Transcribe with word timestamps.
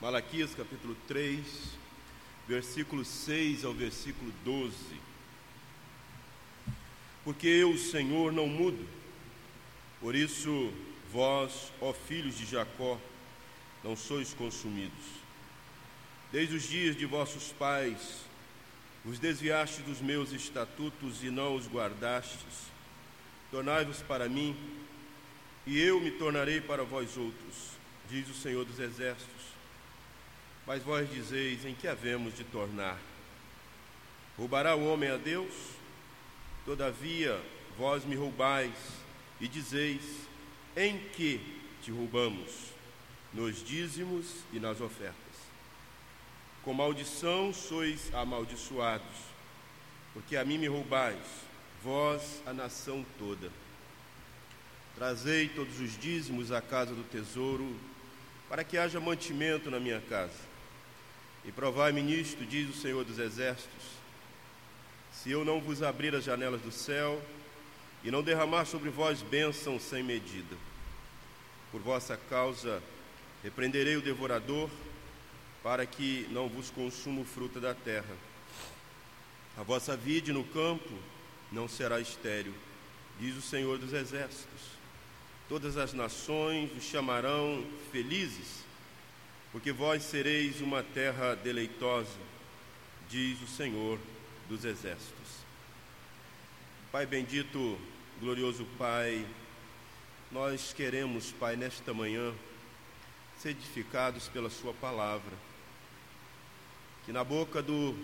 Malaquias 0.00 0.54
capítulo 0.54 0.96
3, 1.08 1.44
versículo 2.46 3.04
6 3.04 3.64
ao 3.64 3.74
versículo 3.74 4.32
12. 4.44 4.72
Porque 7.24 7.48
eu, 7.48 7.76
Senhor, 7.76 8.32
não 8.32 8.46
mudo, 8.46 8.86
por 10.00 10.14
isso 10.14 10.72
vós, 11.12 11.72
ó 11.80 11.92
filhos 11.92 12.38
de 12.38 12.46
Jacó, 12.46 12.96
não 13.82 13.96
sois 13.96 14.32
consumidos. 14.32 15.04
Desde 16.30 16.54
os 16.54 16.62
dias 16.62 16.94
de 16.94 17.04
vossos 17.04 17.50
pais, 17.50 18.20
vos 19.04 19.18
desviaste 19.18 19.82
dos 19.82 20.00
meus 20.00 20.30
estatutos 20.30 21.24
e 21.24 21.30
não 21.30 21.56
os 21.56 21.66
guardastes. 21.66 22.70
Tornai-vos 23.50 24.00
para 24.02 24.28
mim, 24.28 24.56
e 25.66 25.76
eu 25.76 26.00
me 26.00 26.12
tornarei 26.12 26.60
para 26.60 26.84
vós 26.84 27.16
outros, 27.16 27.72
diz 28.08 28.28
o 28.28 28.34
Senhor 28.34 28.64
dos 28.64 28.78
Exércitos. 28.78 29.57
Mas 30.68 30.82
vós 30.82 31.10
dizeis: 31.10 31.64
em 31.64 31.74
que 31.74 31.88
havemos 31.88 32.36
de 32.36 32.44
tornar? 32.44 32.98
Roubará 34.36 34.76
o 34.76 34.86
homem 34.86 35.08
a 35.08 35.16
Deus? 35.16 35.54
Todavia, 36.66 37.40
vós 37.78 38.04
me 38.04 38.14
roubais 38.14 38.74
e 39.40 39.48
dizeis: 39.48 40.02
em 40.76 40.98
que 41.14 41.40
te 41.82 41.90
roubamos? 41.90 42.52
Nos 43.32 43.64
dízimos 43.64 44.26
e 44.52 44.60
nas 44.60 44.82
ofertas. 44.82 45.16
Com 46.62 46.74
maldição 46.74 47.50
sois 47.54 48.14
amaldiçoados, 48.14 49.16
porque 50.12 50.36
a 50.36 50.44
mim 50.44 50.58
me 50.58 50.66
roubais, 50.66 51.24
vós, 51.82 52.42
a 52.44 52.52
nação 52.52 53.06
toda. 53.18 53.50
Trazei 54.94 55.48
todos 55.48 55.80
os 55.80 55.98
dízimos 55.98 56.52
à 56.52 56.60
casa 56.60 56.94
do 56.94 57.08
tesouro, 57.08 57.74
para 58.50 58.64
que 58.64 58.76
haja 58.76 59.00
mantimento 59.00 59.70
na 59.70 59.80
minha 59.80 60.00
casa. 60.02 60.47
E 61.48 61.50
provai-me 61.50 62.02
nisto, 62.02 62.44
diz 62.44 62.68
o 62.68 62.78
Senhor 62.78 63.06
dos 63.06 63.18
Exércitos, 63.18 63.82
se 65.10 65.30
eu 65.30 65.46
não 65.46 65.62
vos 65.62 65.82
abrir 65.82 66.14
as 66.14 66.22
janelas 66.22 66.60
do 66.60 66.70
céu 66.70 67.22
e 68.04 68.10
não 68.10 68.22
derramar 68.22 68.66
sobre 68.66 68.90
vós 68.90 69.22
bênção 69.22 69.80
sem 69.80 70.02
medida. 70.02 70.54
Por 71.72 71.80
vossa 71.80 72.18
causa 72.28 72.82
repreenderei 73.42 73.96
o 73.96 74.02
devorador, 74.02 74.68
para 75.62 75.86
que 75.86 76.28
não 76.30 76.50
vos 76.50 76.68
consuma 76.68 77.22
o 77.22 77.24
fruto 77.24 77.58
da 77.58 77.72
terra. 77.74 78.14
A 79.56 79.62
vossa 79.62 79.96
vide 79.96 80.34
no 80.34 80.44
campo 80.44 80.92
não 81.50 81.66
será 81.66 81.98
estéril, 81.98 82.52
diz 83.18 83.34
o 83.34 83.42
Senhor 83.42 83.78
dos 83.78 83.94
Exércitos. 83.94 84.60
Todas 85.48 85.78
as 85.78 85.94
nações 85.94 86.70
vos 86.72 86.84
chamarão 86.84 87.64
felizes 87.90 88.67
porque 89.52 89.72
vós 89.72 90.02
sereis 90.02 90.60
uma 90.60 90.82
terra 90.82 91.34
deleitosa, 91.34 92.18
diz 93.08 93.40
o 93.40 93.46
Senhor 93.46 93.98
dos 94.48 94.64
Exércitos. 94.64 95.38
Pai 96.92 97.06
bendito, 97.06 97.78
glorioso 98.20 98.66
Pai, 98.76 99.26
nós 100.30 100.72
queremos, 100.74 101.32
Pai, 101.32 101.56
nesta 101.56 101.94
manhã, 101.94 102.34
ser 103.38 103.50
edificados 103.50 104.28
pela 104.28 104.50
Sua 104.50 104.74
palavra. 104.74 105.32
Que 107.06 107.12
na 107.12 107.24
boca 107.24 107.62
do 107.62 107.96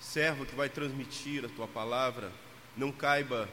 servo 0.00 0.44
que 0.44 0.54
vai 0.54 0.68
transmitir 0.68 1.44
a 1.44 1.48
Tua 1.48 1.68
palavra, 1.68 2.32
não 2.76 2.90
caiba 2.90 3.48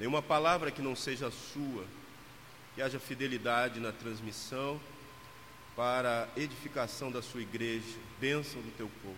nenhuma 0.00 0.20
palavra 0.22 0.72
que 0.72 0.82
não 0.82 0.96
seja 0.96 1.30
sua, 1.30 1.84
que 2.74 2.82
haja 2.82 2.98
fidelidade 2.98 3.78
na 3.78 3.92
transmissão 3.92 4.80
para 5.76 6.28
a 6.36 6.40
edificação 6.40 7.10
da 7.10 7.22
sua 7.22 7.40
igreja, 7.40 7.98
bênção 8.20 8.60
do 8.60 8.70
teu 8.76 8.90
povo. 9.02 9.16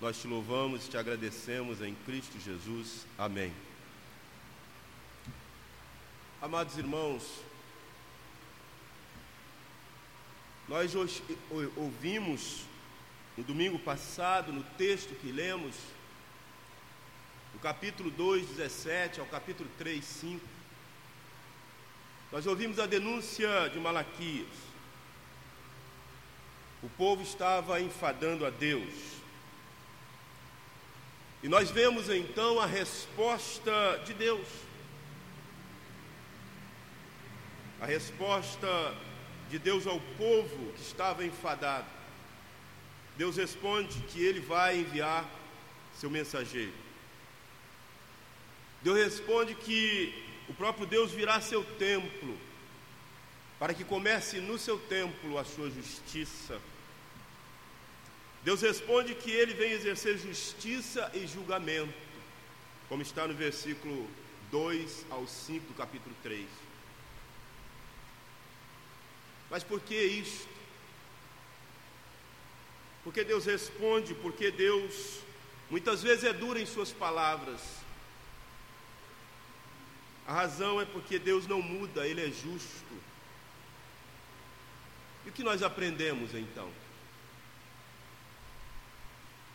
Nós 0.00 0.20
te 0.20 0.26
louvamos 0.26 0.86
e 0.86 0.90
te 0.90 0.96
agradecemos 0.96 1.80
em 1.80 1.94
Cristo 2.04 2.38
Jesus. 2.40 3.06
Amém. 3.16 3.52
Amados 6.40 6.76
irmãos, 6.76 7.22
nós 10.68 10.96
hoje 10.96 11.22
ouvimos 11.76 12.64
no 13.36 13.44
domingo 13.44 13.78
passado, 13.78 14.52
no 14.52 14.64
texto 14.76 15.14
que 15.20 15.30
lemos, 15.30 15.76
do 17.52 17.60
capítulo 17.60 18.10
2, 18.10 18.48
17 18.48 19.20
ao 19.20 19.26
capítulo 19.26 19.70
3, 19.78 20.04
5, 20.04 20.44
nós 22.32 22.46
ouvimos 22.46 22.80
a 22.80 22.86
denúncia 22.86 23.68
de 23.68 23.78
Malaquias 23.78 24.71
o 26.82 26.88
povo 26.90 27.22
estava 27.22 27.80
enfadando 27.80 28.44
a 28.44 28.50
Deus. 28.50 28.92
E 31.42 31.48
nós 31.48 31.70
vemos 31.70 32.08
então 32.08 32.58
a 32.58 32.66
resposta 32.66 34.02
de 34.04 34.12
Deus. 34.14 34.46
A 37.80 37.86
resposta 37.86 38.96
de 39.48 39.58
Deus 39.58 39.86
ao 39.86 40.00
povo 40.18 40.72
que 40.72 40.82
estava 40.82 41.24
enfadado. 41.24 41.86
Deus 43.16 43.36
responde 43.36 44.00
que 44.08 44.20
ele 44.24 44.40
vai 44.40 44.78
enviar 44.78 45.28
seu 45.94 46.10
mensageiro. 46.10 46.72
Deus 48.82 48.98
responde 48.98 49.54
que 49.54 50.24
o 50.48 50.54
próprio 50.54 50.86
Deus 50.86 51.12
virá 51.12 51.40
seu 51.40 51.62
templo, 51.62 52.36
para 53.58 53.74
que 53.74 53.84
comece 53.84 54.40
no 54.40 54.58
seu 54.58 54.78
templo 54.78 55.38
a 55.38 55.44
sua 55.44 55.70
justiça 55.70 56.60
Deus 58.44 58.60
responde 58.60 59.14
que 59.14 59.30
ele 59.30 59.54
vem 59.54 59.72
exercer 59.72 60.18
justiça 60.18 61.10
e 61.14 61.26
julgamento, 61.26 61.94
como 62.88 63.02
está 63.02 63.26
no 63.26 63.34
versículo 63.34 64.08
2 64.50 65.06
ao 65.10 65.26
5 65.26 65.68
do 65.68 65.74
capítulo 65.74 66.14
3. 66.22 66.48
Mas 69.48 69.62
por 69.62 69.80
que 69.80 69.94
isto? 69.94 70.48
Porque 73.04 73.22
Deus 73.22 73.44
responde, 73.44 74.14
porque 74.14 74.50
Deus 74.50 75.20
muitas 75.70 76.02
vezes 76.02 76.24
é 76.24 76.32
duro 76.32 76.58
em 76.58 76.66
suas 76.66 76.92
palavras. 76.92 77.60
A 80.26 80.32
razão 80.32 80.80
é 80.80 80.84
porque 80.84 81.18
Deus 81.18 81.46
não 81.46 81.60
muda, 81.60 82.06
Ele 82.06 82.24
é 82.24 82.30
justo. 82.30 82.94
E 85.26 85.28
o 85.28 85.32
que 85.32 85.42
nós 85.42 85.62
aprendemos 85.62 86.34
então? 86.34 86.81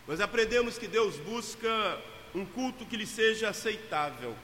Nós 0.07 0.21
aprendemos 0.21 0.77
que 0.77 0.87
Deus 0.87 1.17
busca 1.17 2.01
um 2.33 2.45
culto 2.45 2.85
que 2.85 2.95
lhe 2.95 3.05
seja 3.05 3.49
aceitável. 3.49 4.35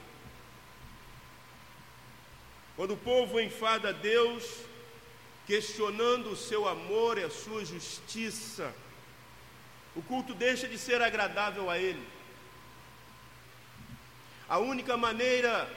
Quando 2.76 2.94
o 2.94 2.96
povo 2.96 3.40
enfada 3.40 3.92
Deus, 3.92 4.44
questionando 5.46 6.30
o 6.30 6.36
seu 6.36 6.68
amor 6.68 7.16
e 7.16 7.24
a 7.24 7.30
sua 7.30 7.64
justiça, 7.64 8.74
o 9.96 10.02
culto 10.02 10.34
deixa 10.34 10.68
de 10.68 10.76
ser 10.76 11.00
agradável 11.00 11.70
a 11.70 11.78
Ele. 11.78 12.06
A 14.48 14.58
única 14.58 14.96
maneira 14.96 15.70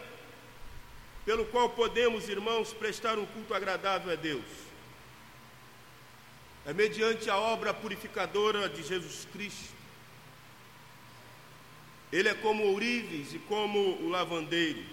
pelo 1.24 1.46
qual 1.46 1.70
podemos, 1.70 2.28
irmãos, 2.28 2.74
prestar 2.74 3.18
um 3.18 3.26
culto 3.26 3.54
agradável 3.54 4.12
a 4.12 4.16
Deus 4.16 4.68
é 6.68 6.74
mediante 6.74 7.30
a 7.30 7.38
obra 7.38 7.74
purificadora 7.74 8.68
de 8.68 8.84
Jesus 8.84 9.26
Cristo. 9.32 9.77
Ele 12.12 12.30
é 12.30 12.34
como 12.34 12.64
ourives 12.64 13.34
e 13.34 13.40
como 13.40 13.80
o 14.02 14.10
lavandeiro. 14.10 14.84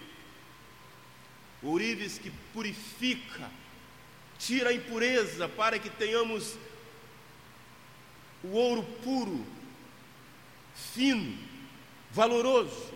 O 1.62 1.68
ourives 1.68 2.18
que 2.18 2.30
purifica, 2.52 3.50
tira 4.38 4.70
a 4.70 4.74
impureza 4.74 5.48
para 5.48 5.78
que 5.78 5.88
tenhamos 5.88 6.56
o 8.42 8.48
ouro 8.48 8.82
puro, 9.02 9.46
fino, 10.74 11.38
valoroso. 12.10 12.92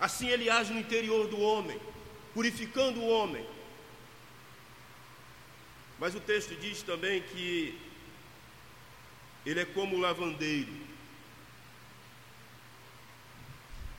Assim 0.00 0.28
ele 0.28 0.50
age 0.50 0.72
no 0.72 0.80
interior 0.80 1.28
do 1.28 1.40
homem, 1.40 1.80
purificando 2.32 3.00
o 3.00 3.08
homem. 3.08 3.46
Mas 5.98 6.14
o 6.14 6.20
texto 6.20 6.54
diz 6.56 6.82
também 6.82 7.22
que 7.22 7.78
ele 9.46 9.60
é 9.60 9.64
como 9.64 9.96
o 9.96 10.00
lavandeiro, 10.00 10.72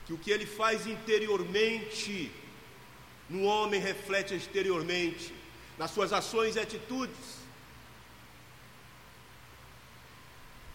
que 0.06 0.12
o 0.12 0.18
que 0.18 0.30
ele 0.30 0.46
faz 0.46 0.86
interiormente 0.86 2.32
no 3.28 3.42
homem 3.42 3.80
reflete 3.80 4.34
exteriormente, 4.34 5.34
nas 5.76 5.90
suas 5.90 6.12
ações 6.12 6.54
e 6.54 6.60
atitudes. 6.60 7.36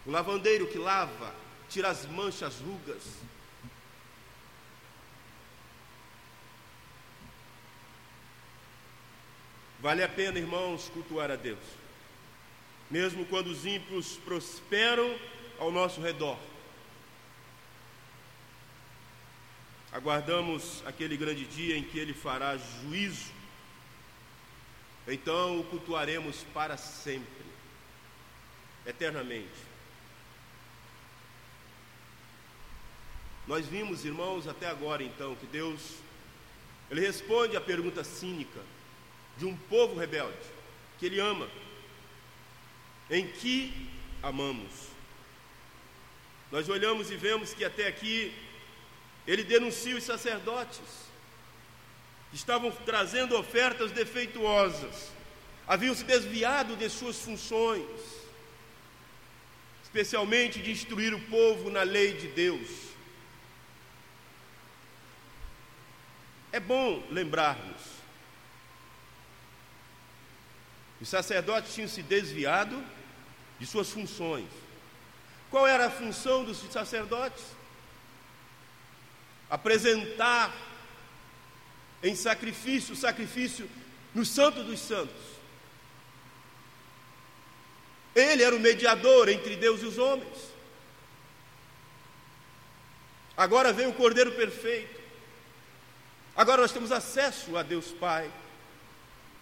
O 0.04 0.10
lavandeiro 0.10 0.66
que 0.66 0.76
lava, 0.76 1.34
tira 1.68 1.88
as 1.88 2.04
manchas, 2.06 2.56
rugas. 2.60 3.02
Vale 9.80 10.02
a 10.02 10.08
pena, 10.08 10.38
irmãos, 10.38 10.90
cultuar 10.90 11.30
a 11.30 11.36
Deus, 11.36 11.58
mesmo 12.90 13.24
quando 13.24 13.46
os 13.46 13.64
ímpios 13.64 14.18
prosperam 14.18 15.16
ao 15.58 15.72
nosso 15.72 16.00
redor. 16.00 16.38
Aguardamos 19.92 20.82
aquele 20.86 21.18
grande 21.18 21.44
dia 21.44 21.76
em 21.76 21.82
que 21.82 21.98
Ele 21.98 22.14
fará 22.14 22.56
juízo. 22.56 23.30
Então 25.06 25.60
o 25.60 25.64
cultuaremos 25.64 26.44
para 26.54 26.78
sempre, 26.78 27.44
eternamente. 28.86 29.72
Nós 33.46 33.66
vimos, 33.66 34.04
irmãos, 34.04 34.46
até 34.46 34.66
agora 34.66 35.02
então, 35.02 35.34
que 35.34 35.46
Deus, 35.46 35.96
Ele 36.90 37.00
responde 37.00 37.56
à 37.56 37.60
pergunta 37.60 38.02
cínica 38.02 38.60
de 39.36 39.44
um 39.44 39.54
povo 39.54 39.98
rebelde, 39.98 40.38
que 40.98 41.06
Ele 41.06 41.18
ama, 41.18 41.48
em 43.10 43.26
que 43.26 43.90
amamos. 44.22 44.88
Nós 46.50 46.68
olhamos 46.68 47.10
e 47.10 47.16
vemos 47.16 47.52
que 47.52 47.64
até 47.64 47.88
aqui 47.88 48.32
ele 49.26 49.44
denuncia 49.44 49.96
os 49.96 50.04
sacerdotes 50.04 50.80
que 52.30 52.36
estavam 52.36 52.70
trazendo 52.70 53.36
ofertas 53.36 53.92
defeituosas, 53.92 55.10
haviam 55.66 55.94
se 55.94 56.04
desviado 56.04 56.76
de 56.76 56.88
suas 56.88 57.20
funções, 57.20 57.86
especialmente 59.82 60.60
de 60.60 60.70
instruir 60.70 61.14
o 61.14 61.20
povo 61.20 61.70
na 61.70 61.82
lei 61.82 62.14
de 62.14 62.28
Deus. 62.28 62.68
É 66.50 66.58
bom 66.58 67.02
lembrarmos. 67.10 67.80
Os 71.00 71.08
sacerdotes 71.08 71.74
tinham 71.74 71.88
se 71.88 72.02
desviado 72.02 72.82
de 73.58 73.66
suas 73.66 73.90
funções. 73.90 74.48
Qual 75.50 75.66
era 75.66 75.86
a 75.86 75.90
função 75.90 76.44
dos 76.44 76.58
sacerdotes? 76.72 77.44
Apresentar 79.52 80.50
em 82.02 82.16
sacrifício, 82.16 82.96
sacrifício 82.96 83.68
no 84.14 84.24
Santo 84.24 84.64
dos 84.64 84.80
Santos. 84.80 85.32
Ele 88.14 88.42
era 88.42 88.56
o 88.56 88.60
mediador 88.60 89.28
entre 89.28 89.56
Deus 89.56 89.82
e 89.82 89.86
os 89.86 89.98
homens. 89.98 90.38
Agora 93.36 93.74
vem 93.74 93.86
o 93.86 93.92
Cordeiro 93.92 94.32
perfeito. 94.32 95.00
Agora 96.34 96.62
nós 96.62 96.72
temos 96.72 96.90
acesso 96.90 97.58
a 97.58 97.62
Deus 97.62 97.88
Pai 97.92 98.32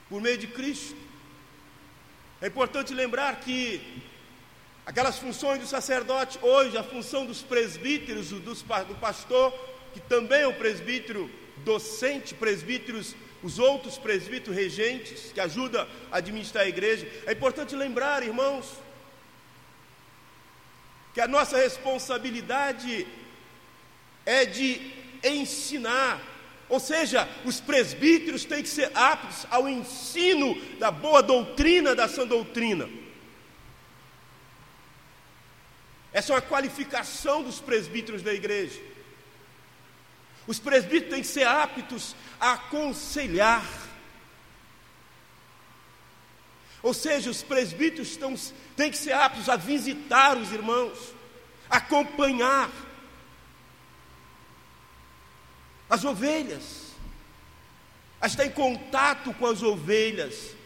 por 0.09 0.21
meio 0.21 0.39
de 0.39 0.49
Cristo. 0.49 0.97
É 2.41 2.49
importante 2.49 2.93
lembrar 2.93 3.37
que 3.37 4.03
aquelas 4.85 5.19
funções 5.19 5.61
do 5.61 5.67
sacerdote, 5.67 6.37
hoje 6.43 6.77
a 6.77 6.83
função 6.83 7.27
dos 7.27 7.43
presbíteros, 7.43 8.31
do, 8.31 8.97
pastor, 9.01 9.53
que 9.93 10.01
também 10.01 10.43
é 10.43 10.47
o 10.47 10.55
presbítero 10.55 11.31
docente, 11.59 12.35
presbíteros, 12.35 13.15
os 13.43 13.59
outros 13.59 13.99
presbíteros 13.99 14.57
regentes, 14.57 15.33
que 15.33 15.41
ajudam 15.41 15.87
a 16.11 16.17
administrar 16.19 16.65
a 16.65 16.69
igreja. 16.69 17.07
É 17.27 17.33
importante 17.33 17.75
lembrar, 17.75 18.23
irmãos, 18.23 18.67
que 21.15 21.21
a 21.21 21.29
nossa 21.29 21.57
responsabilidade 21.57 23.07
é 24.25 24.45
de 24.45 24.93
ensinar 25.23 26.31
ou 26.71 26.79
seja, 26.79 27.29
os 27.45 27.61
presbíteros 27.61 28.45
têm 28.45 28.63
que 28.63 28.69
ser 28.69 28.93
aptos 28.95 29.45
ao 29.51 29.69
ensino 29.69 30.55
da 30.79 30.89
boa 30.89 31.21
doutrina, 31.21 31.97
da 31.97 32.07
sã 32.07 32.25
doutrina. 32.25 32.89
Essa 36.13 36.33
é 36.33 36.37
uma 36.37 36.43
qualificação 36.43 37.43
dos 37.43 37.59
presbíteros 37.59 38.23
da 38.23 38.33
igreja. 38.33 38.81
Os 40.51 40.59
presbíteros 40.59 41.11
têm 41.11 41.23
que 41.23 41.29
ser 41.29 41.47
aptos 41.47 42.17
a 42.41 42.55
aconselhar. 42.55 43.65
Ou 46.83 46.93
seja, 46.93 47.31
os 47.31 47.41
presbíteros 47.41 48.09
estão, 48.09 48.35
têm 48.77 48.91
que 48.91 48.99
ser 48.99 49.13
aptos 49.13 49.49
a 49.49 49.55
visitar 49.55 50.37
os 50.37 50.51
irmãos, 50.51 51.15
acompanhar 51.71 52.69
as 55.89 56.05
ovelhas, 56.05 56.95
a 58.21 58.27
estar 58.27 58.45
em 58.45 58.51
contato 58.51 59.33
com 59.35 59.47
as 59.47 59.63
ovelhas, 59.63 60.57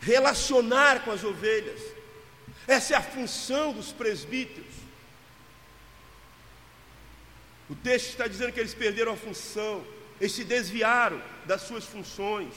relacionar 0.00 1.04
com 1.04 1.10
as 1.10 1.22
ovelhas. 1.22 1.82
Essa 2.66 2.94
é 2.94 2.96
a 2.96 3.02
função 3.02 3.74
dos 3.74 3.92
presbíteros. 3.92 4.79
O 7.70 7.74
texto 7.76 8.08
está 8.08 8.26
dizendo 8.26 8.52
que 8.52 8.58
eles 8.58 8.74
perderam 8.74 9.12
a 9.12 9.16
função, 9.16 9.86
eles 10.20 10.32
se 10.32 10.42
desviaram 10.42 11.22
das 11.46 11.62
suas 11.62 11.84
funções, 11.84 12.52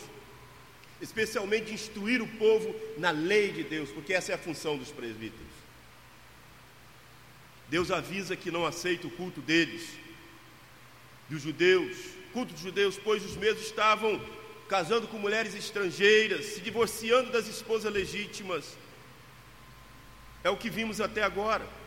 especialmente 0.99 1.71
instruir 1.71 2.19
o 2.19 2.27
povo 2.27 2.73
na 2.97 3.11
lei 3.11 3.51
de 3.51 3.63
Deus, 3.63 3.91
porque 3.91 4.11
essa 4.11 4.31
é 4.31 4.35
a 4.35 4.39
função 4.39 4.75
dos 4.75 4.91
presbíteros. 4.91 5.53
Deus 7.69 7.91
avisa 7.91 8.35
que 8.35 8.49
não 8.49 8.65
aceita 8.65 9.05
o 9.05 9.11
culto 9.11 9.39
deles, 9.39 9.87
dos 11.29 11.43
judeus, 11.43 11.95
culto 12.33 12.53
dos 12.53 12.61
judeus, 12.61 12.97
pois 12.97 13.23
os 13.23 13.35
mesmos 13.35 13.65
estavam 13.65 14.19
casando 14.67 15.07
com 15.07 15.19
mulheres 15.19 15.53
estrangeiras, 15.53 16.45
se 16.45 16.61
divorciando 16.61 17.31
das 17.31 17.47
esposas 17.47 17.93
legítimas. 17.93 18.75
É 20.43 20.49
o 20.49 20.57
que 20.57 20.71
vimos 20.71 20.99
até 20.99 21.21
agora. 21.21 21.82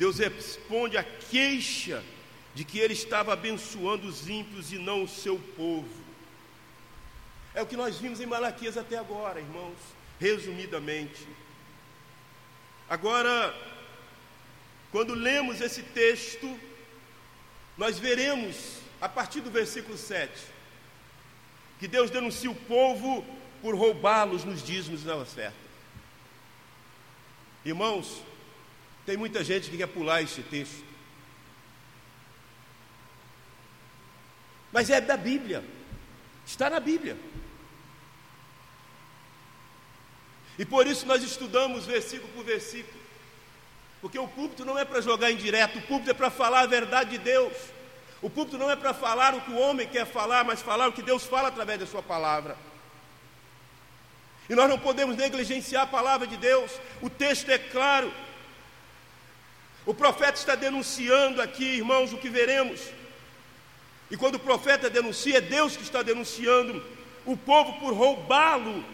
Deus 0.00 0.16
responde 0.16 0.96
à 0.96 1.04
queixa 1.04 2.02
de 2.54 2.64
que 2.64 2.78
ele 2.78 2.94
estava 2.94 3.34
abençoando 3.34 4.08
os 4.08 4.26
ímpios 4.30 4.72
e 4.72 4.78
não 4.78 5.04
o 5.04 5.08
seu 5.08 5.38
povo. 5.58 6.02
É 7.54 7.60
o 7.60 7.66
que 7.66 7.76
nós 7.76 7.98
vimos 7.98 8.18
em 8.18 8.24
Malaquias 8.24 8.78
até 8.78 8.96
agora, 8.96 9.40
irmãos, 9.40 9.76
resumidamente. 10.18 11.28
Agora, 12.88 13.54
quando 14.90 15.12
lemos 15.12 15.60
esse 15.60 15.82
texto, 15.82 16.58
nós 17.76 17.98
veremos, 17.98 18.78
a 19.02 19.08
partir 19.08 19.42
do 19.42 19.50
versículo 19.50 19.98
7, 19.98 20.32
que 21.78 21.86
Deus 21.86 22.10
denuncia 22.10 22.50
o 22.50 22.54
povo 22.54 23.22
por 23.60 23.76
roubá-los 23.76 24.44
nos 24.44 24.62
dízimos 24.62 25.02
e 25.02 25.06
na 25.06 25.16
oferta. 25.16 25.54
Irmãos, 27.66 28.29
tem 29.10 29.16
muita 29.16 29.42
gente 29.42 29.68
que 29.68 29.76
quer 29.76 29.88
pular 29.88 30.22
esse 30.22 30.40
texto. 30.40 30.84
Mas 34.70 34.88
é 34.88 35.00
da 35.00 35.16
Bíblia, 35.16 35.64
está 36.46 36.70
na 36.70 36.78
Bíblia. 36.78 37.16
E 40.56 40.64
por 40.64 40.86
isso 40.86 41.06
nós 41.06 41.24
estudamos 41.24 41.86
versículo 41.86 42.32
por 42.34 42.44
versículo. 42.44 43.02
Porque 44.00 44.16
o 44.16 44.28
púlpito 44.28 44.64
não 44.64 44.78
é 44.78 44.84
para 44.84 45.00
jogar 45.00 45.32
indireto, 45.32 45.80
o 45.80 45.82
púlpito 45.82 46.12
é 46.12 46.14
para 46.14 46.30
falar 46.30 46.60
a 46.60 46.66
verdade 46.66 47.10
de 47.10 47.18
Deus. 47.18 47.56
O 48.22 48.30
púlpito 48.30 48.58
não 48.58 48.70
é 48.70 48.76
para 48.76 48.94
falar 48.94 49.34
o 49.34 49.40
que 49.40 49.50
o 49.50 49.58
homem 49.58 49.88
quer 49.88 50.06
falar, 50.06 50.44
mas 50.44 50.62
falar 50.62 50.86
o 50.86 50.92
que 50.92 51.02
Deus 51.02 51.24
fala 51.24 51.48
através 51.48 51.80
da 51.80 51.86
sua 51.86 52.00
palavra. 52.00 52.56
E 54.48 54.54
nós 54.54 54.68
não 54.68 54.78
podemos 54.78 55.16
negligenciar 55.16 55.82
a 55.82 55.86
palavra 55.98 56.28
de 56.28 56.36
Deus. 56.36 56.70
O 57.02 57.10
texto 57.10 57.48
é 57.50 57.58
claro. 57.58 58.29
O 59.86 59.94
profeta 59.94 60.38
está 60.38 60.54
denunciando 60.54 61.40
aqui, 61.40 61.64
irmãos, 61.64 62.12
o 62.12 62.18
que 62.18 62.28
veremos. 62.28 62.80
E 64.10 64.16
quando 64.16 64.34
o 64.34 64.40
profeta 64.40 64.90
denuncia, 64.90 65.38
é 65.38 65.40
Deus 65.40 65.76
que 65.76 65.82
está 65.82 66.02
denunciando 66.02 66.84
o 67.24 67.36
povo 67.36 67.78
por 67.80 67.94
roubá-lo 67.94 68.84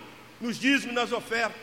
nos 0.41 0.59
dízimos 0.59 0.93
e 0.93 0.95
nas 0.95 1.13
ofertas. 1.13 1.61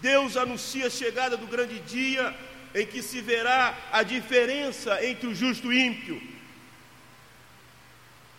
Deus 0.00 0.36
anuncia 0.36 0.86
a 0.86 0.90
chegada 0.90 1.36
do 1.36 1.46
grande 1.46 1.78
dia 1.80 2.36
em 2.74 2.86
que 2.86 3.02
se 3.02 3.20
verá 3.20 3.76
a 3.90 4.02
diferença 4.02 5.04
entre 5.04 5.26
o 5.26 5.34
justo 5.34 5.72
e 5.72 5.76
o 5.76 5.80
ímpio, 5.80 6.22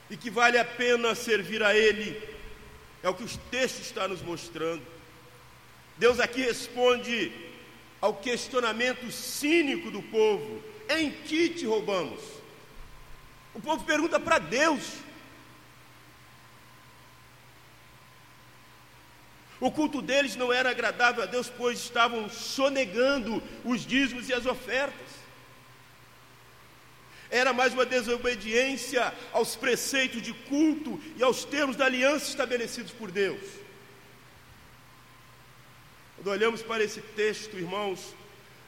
e 0.10 0.16
que 0.16 0.30
vale 0.30 0.58
a 0.58 0.66
pena 0.66 1.14
servir 1.16 1.62
a 1.64 1.76
Ele, 1.76 2.22
é 3.02 3.10
o 3.10 3.14
que 3.14 3.24
o 3.24 3.38
texto 3.52 3.82
está 3.82 4.08
nos 4.08 4.22
mostrando. 4.22 4.82
Deus 5.98 6.20
aqui 6.20 6.42
responde 6.42 7.32
ao 8.02 8.16
questionamento 8.16 9.12
cínico 9.12 9.92
do 9.92 10.02
povo: 10.02 10.64
em 10.90 11.12
que 11.12 11.50
te 11.50 11.66
roubamos? 11.66 12.22
O 13.54 13.62
povo 13.62 13.84
pergunta 13.84 14.20
para 14.20 14.40
Deus, 14.40 15.00
O 19.60 19.70
culto 19.70 20.02
deles 20.02 20.36
não 20.38 20.54
era 20.54 20.70
agradável 20.70 21.22
a 21.22 21.26
Deus, 21.26 21.52
pois 21.56 21.80
estavam 21.80 22.30
sonegando 22.30 23.44
os 23.66 23.86
dízimos 23.86 24.30
e 24.30 24.34
as 24.34 24.46
ofertas. 24.46 25.20
Era 27.30 27.52
mais 27.52 27.74
uma 27.74 27.86
desobediência 27.86 29.14
aos 29.34 29.56
preceitos 29.56 30.22
de 30.22 30.34
culto 30.34 31.00
e 31.18 31.22
aos 31.22 31.44
termos 31.44 31.76
da 31.76 31.86
aliança 31.86 32.30
estabelecidos 32.30 32.92
por 32.92 33.12
Deus. 33.12 33.42
Quando 36.20 36.32
olhamos 36.32 36.62
para 36.62 36.84
esse 36.84 37.00
texto, 37.00 37.58
irmãos, 37.58 38.14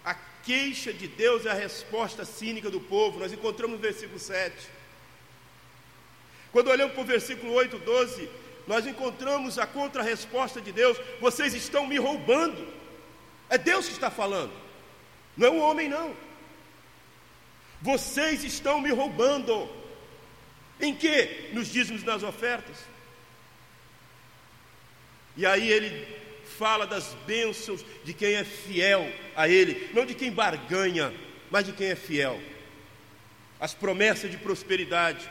a 0.06 0.14
queixa 0.14 0.94
de 0.94 1.06
Deus 1.06 1.46
é 1.46 1.52
a 1.52 1.54
resposta 1.54 2.24
cínica 2.24 2.70
do 2.70 2.80
povo. 2.80 3.20
Nós 3.20 3.34
encontramos 3.34 3.76
no 3.76 3.82
versículo 3.82 4.18
7. 4.18 4.56
Quando 6.54 6.70
olhamos 6.70 6.94
para 6.94 7.04
o 7.04 7.06
versículo 7.06 7.52
8, 7.52 7.78
12, 7.80 8.30
nós 8.66 8.88
encontramos 8.88 9.60
a 9.60 9.68
contra-resposta 9.68 10.62
de 10.62 10.72
Deus: 10.72 10.98
vocês 11.20 11.54
estão 11.54 11.86
me 11.86 11.98
roubando. 11.98 12.66
É 13.50 13.58
Deus 13.58 13.86
que 13.86 13.92
está 13.92 14.10
falando, 14.10 14.54
não 15.36 15.48
é 15.48 15.50
o 15.50 15.58
homem, 15.58 15.90
não. 15.90 16.16
Vocês 17.82 18.46
estão 18.46 18.80
me 18.80 18.92
roubando. 18.92 19.70
Em 20.80 20.96
que? 20.96 21.50
Nos 21.52 21.68
dízimos 21.68 22.02
nas 22.02 22.24
ofertas. 22.24 22.78
E 25.36 25.46
aí 25.46 25.70
ele 25.70 26.21
fala 26.58 26.86
das 26.86 27.14
bênçãos 27.26 27.86
de 28.04 28.14
quem 28.14 28.34
é 28.34 28.44
fiel 28.44 29.12
a 29.36 29.48
ele, 29.48 29.90
não 29.94 30.06
de 30.06 30.14
quem 30.14 30.32
barganha, 30.32 31.14
mas 31.50 31.66
de 31.66 31.74
quem 31.74 31.88
é 31.88 31.96
fiel. 31.96 32.40
As 33.60 33.74
promessas 33.74 34.30
de 34.30 34.38
prosperidade. 34.38 35.30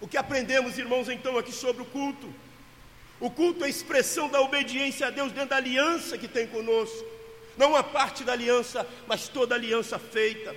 O 0.00 0.08
que 0.08 0.16
aprendemos, 0.16 0.78
irmãos, 0.78 1.08
então 1.08 1.38
aqui 1.38 1.52
sobre 1.52 1.82
o 1.82 1.86
culto? 1.86 2.32
O 3.20 3.30
culto 3.30 3.62
é 3.62 3.66
a 3.66 3.70
expressão 3.70 4.28
da 4.28 4.40
obediência 4.40 5.06
a 5.06 5.10
Deus 5.10 5.32
dentro 5.32 5.50
da 5.50 5.56
aliança 5.56 6.18
que 6.18 6.26
tem 6.26 6.46
conosco. 6.46 7.06
Não 7.56 7.70
uma 7.70 7.82
parte 7.84 8.24
da 8.24 8.32
aliança, 8.32 8.86
mas 9.06 9.28
toda 9.28 9.54
a 9.54 9.58
aliança 9.58 9.98
feita. 9.98 10.54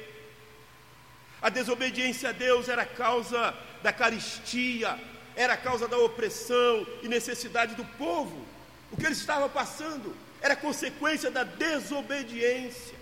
A 1.41 1.49
desobediência 1.49 2.29
a 2.29 2.31
Deus 2.31 2.67
era 2.69 2.85
causa 2.85 3.53
da 3.83 3.93
caristia, 3.93 4.97
era 5.35 5.55
causa 5.55 5.87
da 5.87 5.97
opressão 5.97 6.87
e 7.03 7.07
necessidade 7.07 7.75
do 7.75 7.85
povo. 7.85 8.54
O 8.95 8.97
que 8.97 9.05
eles 9.05 9.17
estavam 9.17 9.49
passando 9.49 10.15
era 10.41 10.55
consequência 10.55 11.29
da 11.29 11.43
desobediência. 11.43 12.95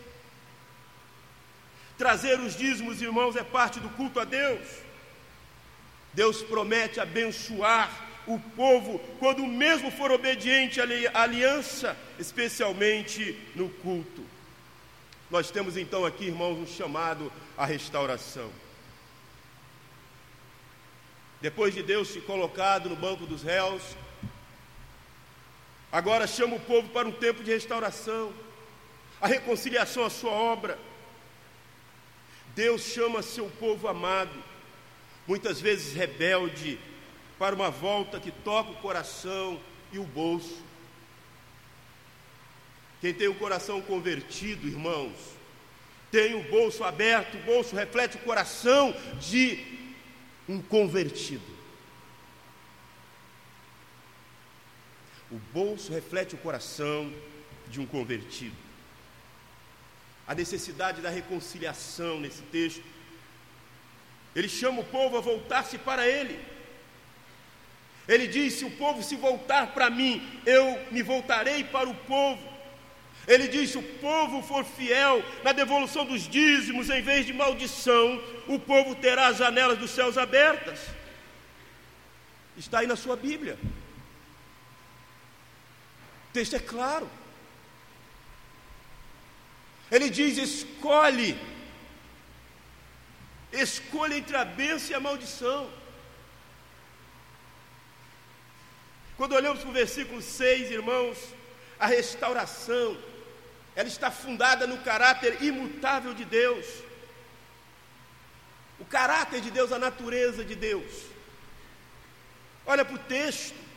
Trazer 1.95 2.39
os 2.39 2.55
dízimos, 2.55 2.99
irmãos, 2.99 3.35
é 3.35 3.43
parte 3.43 3.79
do 3.79 3.89
culto 3.89 4.19
a 4.19 4.23
Deus. 4.23 4.67
Deus 6.11 6.41
promete 6.41 6.99
abençoar 6.99 7.91
o 8.25 8.39
povo 8.39 8.97
quando 9.19 9.45
mesmo 9.45 9.91
for 9.91 10.11
obediente 10.11 10.81
à 10.81 11.21
aliança, 11.21 11.95
especialmente 12.17 13.39
no 13.53 13.69
culto. 13.69 14.25
Nós 15.29 15.51
temos 15.51 15.77
então 15.77 16.05
aqui, 16.05 16.25
irmãos, 16.25 16.57
um 16.57 16.65
chamado 16.65 17.31
à 17.55 17.67
restauração. 17.67 18.49
Depois 21.39 21.75
de 21.75 21.83
Deus 21.83 22.07
se 22.07 22.19
colocado 22.21 22.89
no 22.89 22.95
banco 22.95 23.27
dos 23.27 23.43
réus, 23.43 23.83
agora 25.93 26.25
chama 26.25 26.55
o 26.55 26.59
povo 26.59 26.89
para 26.89 27.07
um 27.07 27.11
tempo 27.11 27.43
de 27.43 27.51
restauração, 27.51 28.33
a 29.21 29.27
reconciliação 29.27 30.03
à 30.03 30.09
sua 30.09 30.31
obra. 30.31 30.79
Deus 32.55 32.81
chama 32.81 33.21
seu 33.21 33.47
povo 33.59 33.87
amado, 33.87 34.33
muitas 35.27 35.61
vezes 35.61 35.93
rebelde, 35.93 36.79
para 37.37 37.53
uma 37.53 37.69
volta 37.69 38.19
que 38.19 38.31
toca 38.31 38.71
o 38.71 38.77
coração 38.77 39.61
e 39.91 39.99
o 39.99 40.03
bolso. 40.03 40.63
Quem 42.99 43.13
tem 43.13 43.27
o 43.27 43.35
coração 43.35 43.79
convertido, 43.79 44.67
irmãos, 44.67 45.13
tem 46.11 46.33
o 46.33 46.43
bolso 46.49 46.83
aberto, 46.83 47.37
o 47.37 47.41
bolso 47.41 47.75
reflete 47.75 48.17
o 48.17 48.21
coração 48.21 48.95
de 49.19 49.63
um 50.49 50.59
convertido. 50.59 51.52
O 55.33 55.39
bolso 55.51 55.91
reflete 55.91 56.35
o 56.35 56.37
coração 56.37 57.11
de 57.67 57.81
um 57.81 57.87
convertido. 57.87 58.55
A 60.27 60.35
necessidade 60.35 61.01
da 61.01 61.09
reconciliação 61.09 62.19
nesse 62.19 62.43
texto. 62.43 62.83
Ele 64.35 64.47
chama 64.47 64.81
o 64.81 64.85
povo 64.85 65.17
a 65.17 65.21
voltar-se 65.21 65.79
para 65.79 66.07
ele. 66.07 66.39
Ele 68.07 68.27
diz: 68.27 68.53
se 68.53 68.65
o 68.65 68.69
povo 68.69 69.01
se 69.01 69.15
voltar 69.15 69.73
para 69.73 69.89
mim, 69.89 70.21
eu 70.45 70.79
me 70.91 71.01
voltarei 71.01 71.63
para 71.63 71.89
o 71.89 71.95
povo. 71.95 72.47
Ele 73.27 73.47
diz: 73.47 73.71
se 73.71 73.77
o 73.79 73.83
povo 74.07 74.43
for 74.43 74.63
fiel 74.63 75.23
na 75.43 75.51
devolução 75.51 76.05
dos 76.05 76.29
dízimos, 76.29 76.91
em 76.91 77.01
vez 77.01 77.25
de 77.25 77.33
maldição, 77.33 78.23
o 78.47 78.59
povo 78.59 78.93
terá 78.93 79.27
as 79.29 79.37
janelas 79.37 79.79
dos 79.79 79.89
céus 79.89 80.15
abertas. 80.15 80.79
Está 82.55 82.79
aí 82.79 82.87
na 82.87 82.95
sua 82.95 83.15
Bíblia. 83.15 83.57
O 86.33 86.39
texto 86.39 86.55
é 86.55 86.59
claro. 86.59 87.07
Ele 89.91 90.09
diz: 90.09 90.35
escolhe, 90.35 91.39
escolha 93.51 94.17
entre 94.17 94.35
a 94.35 94.43
bênção 94.43 94.89
e 94.89 94.95
a 94.95 94.99
maldição. 94.99 95.71
Quando 99.15 99.33
olhamos 99.33 99.59
para 99.59 99.69
o 99.69 99.73
versículo 99.73 100.23
6, 100.23 100.71
irmãos, 100.71 101.19
a 101.79 101.85
restauração, 101.85 102.97
ela 103.75 103.87
está 103.87 104.09
fundada 104.09 104.65
no 104.65 104.79
caráter 104.79 105.43
imutável 105.43 106.15
de 106.15 106.25
Deus. 106.25 106.65
O 108.79 108.85
caráter 108.85 109.39
de 109.39 109.51
Deus, 109.51 109.71
a 109.71 109.77
natureza 109.77 110.43
de 110.43 110.55
Deus. 110.55 110.91
Olha 112.65 112.83
para 112.83 112.95
o 112.95 113.05
texto. 113.17 113.72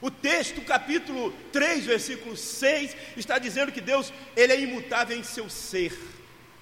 O 0.00 0.10
texto, 0.10 0.60
capítulo 0.60 1.32
3, 1.52 1.86
versículo 1.86 2.36
6, 2.36 2.96
está 3.16 3.38
dizendo 3.38 3.72
que 3.72 3.80
Deus, 3.80 4.12
ele 4.36 4.52
é 4.52 4.60
imutável 4.60 5.18
em 5.18 5.24
seu 5.24 5.50
ser. 5.50 5.98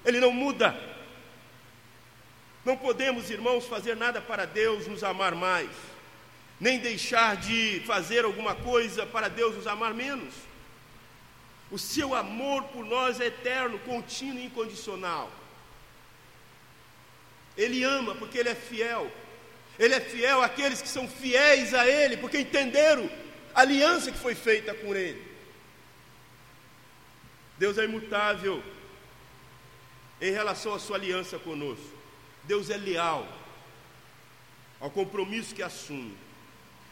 Ele 0.03 0.19
não 0.19 0.31
muda. 0.31 0.75
Não 2.65 2.75
podemos, 2.75 3.29
irmãos, 3.29 3.65
fazer 3.65 3.95
nada 3.95 4.19
para 4.19 4.45
Deus 4.45 4.87
nos 4.87 5.03
amar 5.03 5.35
mais, 5.35 5.69
nem 6.59 6.79
deixar 6.79 7.37
de 7.37 7.81
fazer 7.85 8.25
alguma 8.25 8.55
coisa 8.55 9.05
para 9.05 9.29
Deus 9.29 9.55
nos 9.55 9.67
amar 9.67 9.93
menos. 9.93 10.33
O 11.69 11.77
seu 11.77 12.15
amor 12.15 12.63
por 12.65 12.83
nós 12.85 13.21
é 13.21 13.27
eterno, 13.27 13.77
contínuo 13.79 14.39
e 14.39 14.45
incondicional. 14.45 15.31
Ele 17.55 17.83
ama 17.83 18.15
porque 18.15 18.37
ele 18.37 18.49
é 18.49 18.55
fiel. 18.55 19.11
Ele 19.77 19.93
é 19.93 19.99
fiel 19.99 20.41
àqueles 20.41 20.81
que 20.81 20.87
são 20.87 21.07
fiéis 21.07 21.73
a 21.73 21.87
ele, 21.87 22.17
porque 22.17 22.39
entenderam 22.39 23.09
aliança 23.57 24.11
que 24.11 24.17
foi 24.17 24.35
feita 24.35 24.73
com 24.73 24.95
ele. 24.95 25.25
Deus 27.57 27.77
é 27.79 27.85
imutável 27.85 28.63
em 30.21 30.31
relação 30.31 30.75
à 30.75 30.79
sua 30.79 30.97
aliança 30.97 31.39
conosco. 31.39 31.97
Deus 32.43 32.69
é 32.69 32.77
leal 32.77 33.27
ao 34.79 34.91
compromisso 34.91 35.55
que 35.55 35.63
assume. 35.63 36.15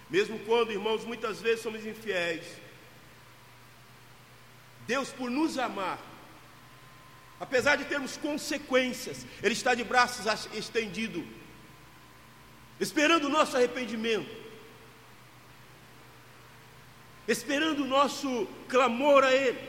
Mesmo 0.10 0.39
quando, 0.39 0.72
irmãos, 0.72 1.05
muitas 1.05 1.39
vezes 1.39 1.62
somos 1.62 1.86
infiéis, 1.86 2.45
Deus, 4.88 5.10
por 5.10 5.31
nos 5.31 5.57
amar, 5.57 6.00
apesar 7.39 7.75
de 7.75 7.86
termos 7.86 8.17
consequências, 8.17 9.25
Ele 9.41 9.53
está 9.53 9.74
de 9.74 9.84
braços 9.84 10.25
estendidos, 10.53 11.24
esperando 12.79 13.25
o 13.25 13.29
nosso 13.29 13.55
arrependimento, 13.55 14.45
esperando 17.27 17.84
o 17.84 17.88
nosso 17.88 18.48
clamor 18.67 19.24
a 19.24 19.34
Ele. 19.34 19.60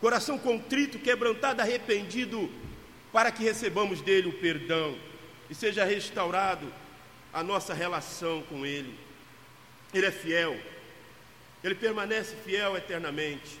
Coração 0.00 0.38
contrito, 0.38 0.98
quebrantado, 0.98 1.60
arrependido, 1.60 2.50
para 3.12 3.32
que 3.32 3.42
recebamos 3.42 4.00
dele 4.00 4.28
o 4.28 4.38
perdão 4.38 4.96
e 5.50 5.54
seja 5.54 5.84
restaurado 5.84 6.72
a 7.32 7.42
nossa 7.42 7.74
relação 7.74 8.42
com 8.42 8.64
Ele. 8.64 8.94
Ele 9.92 10.06
é 10.06 10.10
fiel. 10.10 10.58
Ele 11.62 11.74
permanece 11.74 12.36
fiel 12.44 12.76
eternamente. 12.76 13.58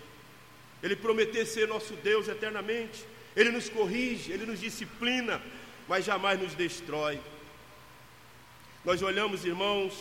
Ele 0.82 0.94
prometeu 0.94 1.44
ser 1.44 1.66
nosso 1.66 1.94
Deus 1.94 2.28
eternamente. 2.28 3.04
Ele 3.34 3.50
nos 3.50 3.68
corrige, 3.68 4.32
ele 4.32 4.46
nos 4.46 4.60
disciplina, 4.60 5.40
mas 5.88 6.04
jamais 6.04 6.40
nos 6.40 6.54
destrói. 6.54 7.20
Nós 8.84 9.02
olhamos, 9.02 9.44
irmãos, 9.44 9.94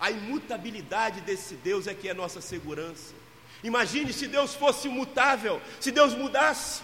a 0.00 0.10
imutabilidade 0.10 1.20
desse 1.20 1.54
Deus 1.56 1.86
é 1.86 1.94
que 1.94 2.08
é 2.08 2.14
nossa 2.14 2.40
segurança. 2.40 3.14
Imagine 3.62 4.12
se 4.12 4.26
Deus 4.26 4.54
fosse 4.54 4.88
imutável, 4.88 5.60
se 5.78 5.90
Deus 5.90 6.14
mudasse. 6.14 6.82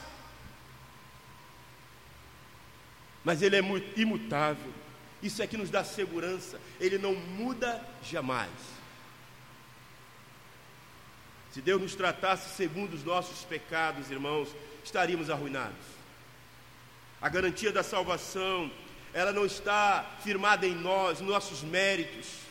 Mas 3.25 3.41
Ele 3.41 3.57
é 3.57 3.61
imutável. 3.97 4.73
Isso 5.23 5.43
é 5.43 5.47
que 5.47 5.57
nos 5.57 5.71
dá 5.71 5.83
segurança. 5.83 6.61
Ele 6.79 6.99
não 6.99 7.15
muda 7.15 7.83
jamais. 8.03 8.51
Se 11.53 11.63
Deus 11.63 11.81
nos 11.81 11.95
tratasse 11.95 12.55
segundo 12.55 12.93
os 12.93 13.03
nossos 13.03 13.43
pecados, 13.45 14.11
irmãos, 14.11 14.51
estaríamos 14.85 15.31
arruinados. 15.31 15.87
A 17.19 17.31
garantia 17.31 17.73
da 17.73 17.83
salvação, 17.83 18.71
ela 19.15 19.33
não 19.33 19.47
está 19.47 20.05
firmada 20.23 20.67
em 20.67 20.75
nós, 20.75 21.21
nossos 21.21 21.63
méritos, 21.63 22.46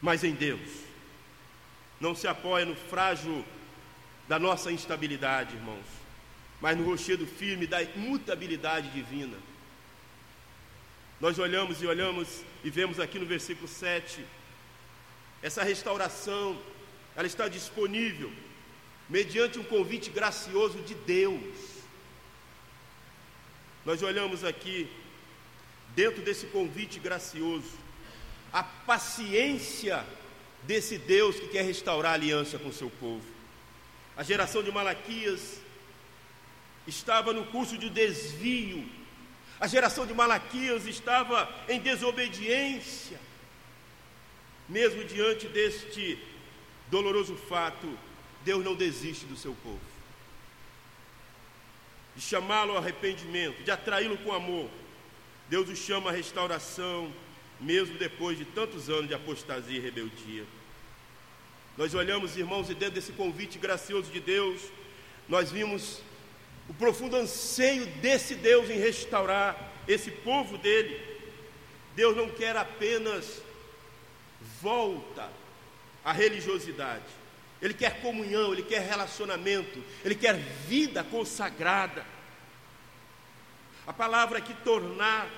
mas 0.00 0.24
em 0.24 0.32
Deus. 0.32 0.60
Não 2.00 2.14
se 2.14 2.26
apoia 2.26 2.64
no 2.64 2.74
frágil 2.74 3.44
da 4.26 4.38
nossa 4.38 4.72
instabilidade, 4.72 5.56
irmãos, 5.56 5.84
mas 6.60 6.76
no 6.76 6.84
rochedo 6.84 7.26
firme 7.26 7.66
da 7.66 7.82
imutabilidade 7.82 8.88
divina. 8.90 9.36
Nós 11.20 11.38
olhamos 11.38 11.82
e 11.82 11.86
olhamos 11.86 12.42
e 12.64 12.70
vemos 12.70 12.98
aqui 12.98 13.18
no 13.18 13.26
versículo 13.26 13.68
7, 13.68 14.24
essa 15.42 15.62
restauração, 15.62 16.58
ela 17.16 17.26
está 17.26 17.48
disponível 17.48 18.32
mediante 19.08 19.58
um 19.58 19.64
convite 19.64 20.10
gracioso 20.10 20.78
de 20.82 20.94
Deus. 20.94 21.80
Nós 23.84 24.02
olhamos 24.02 24.44
aqui, 24.44 24.88
dentro 25.94 26.22
desse 26.22 26.46
convite 26.46 27.00
gracioso, 27.00 27.72
a 28.52 28.62
paciência 28.62 30.04
desse 30.62 30.98
Deus 30.98 31.38
que 31.38 31.48
quer 31.48 31.64
restaurar 31.64 32.12
a 32.12 32.14
aliança 32.14 32.58
com 32.58 32.68
o 32.68 32.72
seu 32.72 32.90
povo. 32.90 33.24
A 34.16 34.22
geração 34.22 34.62
de 34.62 34.70
Malaquias 34.70 35.60
estava 36.86 37.32
no 37.32 37.46
curso 37.46 37.78
de 37.78 37.88
desvio 37.88 39.00
a 39.60 39.66
geração 39.66 40.06
de 40.06 40.14
Malaquias 40.14 40.86
estava 40.86 41.46
em 41.68 41.78
desobediência. 41.78 43.20
Mesmo 44.66 45.04
diante 45.04 45.46
deste 45.48 46.18
doloroso 46.90 47.36
fato, 47.36 47.86
Deus 48.42 48.64
não 48.64 48.74
desiste 48.74 49.26
do 49.26 49.36
seu 49.36 49.54
povo. 49.62 49.80
De 52.16 52.22
chamá-lo 52.22 52.72
ao 52.72 52.78
arrependimento, 52.78 53.62
de 53.62 53.70
atraí-lo 53.70 54.16
com 54.18 54.32
amor. 54.32 54.70
Deus 55.50 55.68
o 55.68 55.76
chama 55.76 56.08
à 56.08 56.12
restauração, 56.12 57.12
mesmo 57.60 57.98
depois 57.98 58.38
de 58.38 58.44
tantos 58.44 58.88
anos 58.88 59.08
de 59.08 59.14
apostasia 59.14 59.76
e 59.76 59.80
rebeldia. 59.80 60.44
Nós 61.76 61.94
olhamos, 61.94 62.36
irmãos, 62.36 62.68
e 62.68 62.74
dentro 62.74 62.94
desse 62.94 63.12
convite 63.12 63.58
gracioso 63.58 64.10
de 64.10 64.20
Deus, 64.20 64.60
nós 65.28 65.50
vimos 65.50 66.00
o 66.68 66.74
profundo 66.74 67.16
anseio 67.16 67.86
desse 67.86 68.34
Deus 68.34 68.68
em 68.70 68.78
restaurar 68.78 69.72
esse 69.86 70.10
povo 70.10 70.58
dele. 70.58 71.00
Deus 71.94 72.16
não 72.16 72.28
quer 72.28 72.56
apenas 72.56 73.42
volta 74.60 75.30
à 76.04 76.12
religiosidade, 76.12 77.04
Ele 77.60 77.74
quer 77.74 78.00
comunhão, 78.00 78.52
Ele 78.52 78.62
quer 78.62 78.80
relacionamento, 78.80 79.82
Ele 80.04 80.14
quer 80.14 80.34
vida 80.66 81.04
consagrada. 81.04 82.04
A 83.86 83.92
palavra 83.92 84.40
que 84.40 84.54
tornar, 84.54 85.28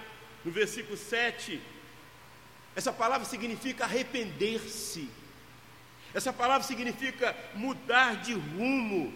no 0.44 0.50
versículo 0.50 0.96
7, 0.96 1.60
essa 2.74 2.92
palavra 2.92 3.26
significa 3.26 3.84
arrepender-se. 3.84 5.08
Essa 6.14 6.32
palavra 6.32 6.66
significa 6.66 7.34
mudar 7.54 8.16
de 8.22 8.34
rumo, 8.34 9.12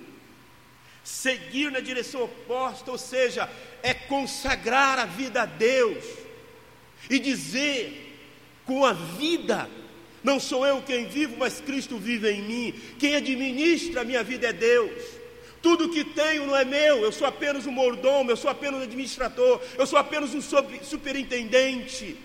seguir 1.05 1.71
na 1.71 1.81
direção 1.81 2.25
oposta, 2.25 2.91
ou 2.91 2.99
seja, 2.99 3.51
é 3.83 3.93
consagrar 3.93 4.99
a 4.99 5.05
vida 5.05 5.43
a 5.43 5.47
Deus 5.47 6.05
e 7.11 7.19
dizer 7.19 8.03
com 8.65 8.85
a 8.85 8.93
vida, 8.93 9.69
não 10.25 10.41
sou 10.41 10.67
eu 10.67 10.83
quem 10.83 11.07
vivo, 11.07 11.37
mas 11.39 11.61
Cristo 11.61 11.99
vive 11.99 12.31
em 12.31 12.43
mim. 12.43 12.73
Quem 12.99 13.15
administra 13.15 14.01
a 14.01 14.05
minha 14.05 14.25
vida 14.25 14.49
é 14.49 14.53
Deus. 14.53 15.03
Tudo 15.63 15.91
que 15.91 16.05
tenho 16.05 16.47
não 16.47 16.57
é 16.57 16.65
meu, 16.65 17.03
eu 17.03 17.13
sou 17.13 17.27
apenas 17.27 17.67
um 17.67 17.73
mordomo, 17.73 18.31
eu 18.31 18.37
sou 18.37 18.51
apenas 18.51 18.81
um 18.81 18.85
administrador, 18.85 19.61
eu 19.77 19.87
sou 19.87 19.99
apenas 19.99 20.35
um 20.35 20.41
superintendente. 20.41 22.17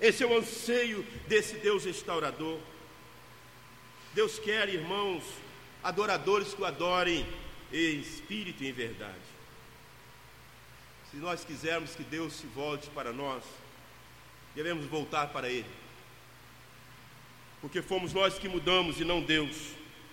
Esse 0.00 0.22
é 0.22 0.26
o 0.26 0.36
anseio 0.36 1.04
desse 1.28 1.56
Deus 1.56 1.84
restaurador. 1.84 2.58
Deus 4.14 4.38
quer, 4.38 4.68
irmãos, 4.68 5.22
adoradores 5.82 6.54
que 6.54 6.62
o 6.62 6.64
adorem 6.64 7.26
em 7.72 8.00
espírito 8.00 8.64
e 8.64 8.68
em 8.68 8.72
verdade. 8.72 9.14
Se 11.10 11.16
nós 11.16 11.44
quisermos 11.44 11.94
que 11.94 12.02
Deus 12.02 12.32
se 12.32 12.46
volte 12.46 12.88
para 12.90 13.12
nós, 13.12 13.42
devemos 14.54 14.86
voltar 14.86 15.28
para 15.28 15.48
Ele. 15.48 15.66
Porque 17.60 17.82
fomos 17.82 18.12
nós 18.12 18.38
que 18.38 18.48
mudamos 18.48 19.00
e 19.00 19.04
não 19.04 19.20
Deus. 19.20 19.56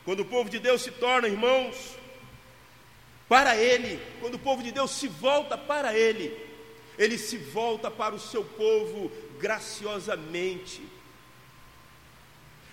Quando 0.03 0.21
o 0.21 0.25
povo 0.25 0.49
de 0.49 0.59
Deus 0.59 0.81
se 0.81 0.91
torna 0.91 1.27
irmãos 1.27 1.95
para 3.27 3.55
Ele, 3.55 4.01
quando 4.19 4.35
o 4.35 4.39
povo 4.39 4.61
de 4.61 4.71
Deus 4.71 4.91
se 4.91 5.07
volta 5.07 5.57
para 5.57 5.97
Ele, 5.97 6.35
Ele 6.97 7.17
se 7.17 7.37
volta 7.37 7.89
para 7.89 8.15
o 8.15 8.19
seu 8.19 8.43
povo 8.43 9.11
graciosamente, 9.39 10.81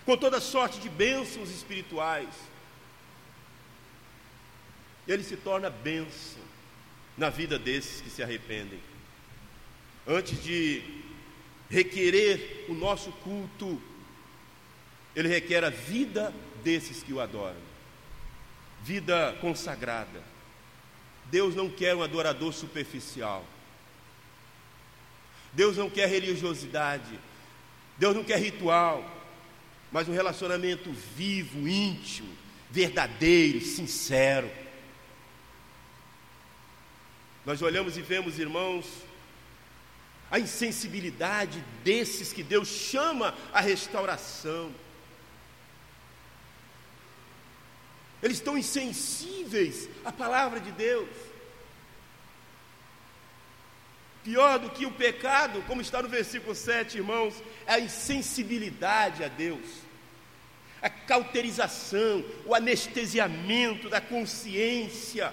com 0.04 0.16
toda 0.16 0.40
sorte 0.40 0.78
de 0.80 0.88
bênçãos 0.88 1.50
espirituais 1.50 2.28
ele 5.06 5.22
se 5.22 5.36
torna 5.36 5.68
bênção 5.68 6.42
na 7.16 7.30
vida 7.30 7.58
desses 7.58 8.00
que 8.00 8.10
se 8.10 8.22
arrependem. 8.22 8.80
Antes 10.06 10.42
de 10.42 10.82
requerer 11.70 12.66
o 12.68 12.74
nosso 12.74 13.12
culto, 13.12 13.80
ele 15.14 15.28
requer 15.28 15.62
a 15.64 15.70
vida 15.70 16.32
desses 16.62 17.02
que 17.02 17.12
o 17.12 17.20
adoram, 17.20 17.60
vida 18.82 19.36
consagrada. 19.40 20.22
Deus 21.26 21.54
não 21.54 21.70
quer 21.70 21.94
um 21.94 22.02
adorador 22.02 22.52
superficial. 22.52 23.44
Deus 25.54 25.76
não 25.76 25.88
quer 25.88 26.08
religiosidade. 26.08 27.18
Deus 27.96 28.14
não 28.14 28.24
quer 28.24 28.38
ritual, 28.38 29.08
mas 29.92 30.08
um 30.08 30.12
relacionamento 30.12 30.92
vivo, 31.16 31.68
íntimo, 31.68 32.32
verdadeiro, 32.70 33.60
sincero. 33.60 34.50
Nós 37.46 37.62
olhamos 37.62 37.96
e 37.96 38.02
vemos, 38.02 38.38
irmãos, 38.38 38.86
a 40.30 40.40
insensibilidade 40.40 41.62
desses 41.84 42.32
que 42.32 42.42
Deus 42.42 42.68
chama 42.68 43.34
à 43.52 43.60
restauração. 43.60 44.72
Eles 48.20 48.38
estão 48.38 48.56
insensíveis 48.56 49.88
à 50.04 50.10
palavra 50.10 50.58
de 50.58 50.72
Deus. 50.72 51.08
Pior 54.24 54.58
do 54.58 54.70
que 54.70 54.86
o 54.86 54.90
pecado, 54.90 55.62
como 55.66 55.80
está 55.80 56.02
no 56.02 56.08
versículo 56.08 56.54
7, 56.54 56.96
irmãos, 56.96 57.34
é 57.66 57.74
a 57.74 57.80
insensibilidade 57.80 59.22
a 59.22 59.28
Deus, 59.28 59.66
a 60.82 60.90
cauterização, 60.90 62.24
o 62.44 62.54
anestesiamento 62.54 63.88
da 63.88 64.00
consciência 64.00 65.32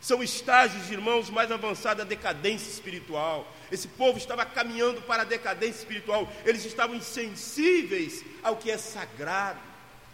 são 0.00 0.22
estágios, 0.22 0.90
irmãos, 0.90 1.28
mais 1.28 1.52
avançados 1.52 2.02
da 2.04 2.08
decadência 2.08 2.70
espiritual. 2.70 3.46
Esse 3.70 3.86
povo 3.86 4.16
estava 4.16 4.46
caminhando 4.46 5.02
para 5.02 5.22
a 5.22 5.26
decadência 5.26 5.80
espiritual. 5.80 6.30
Eles 6.44 6.64
estavam 6.64 6.96
insensíveis 6.96 8.24
ao 8.42 8.56
que 8.56 8.70
é 8.70 8.78
sagrado, 8.78 9.60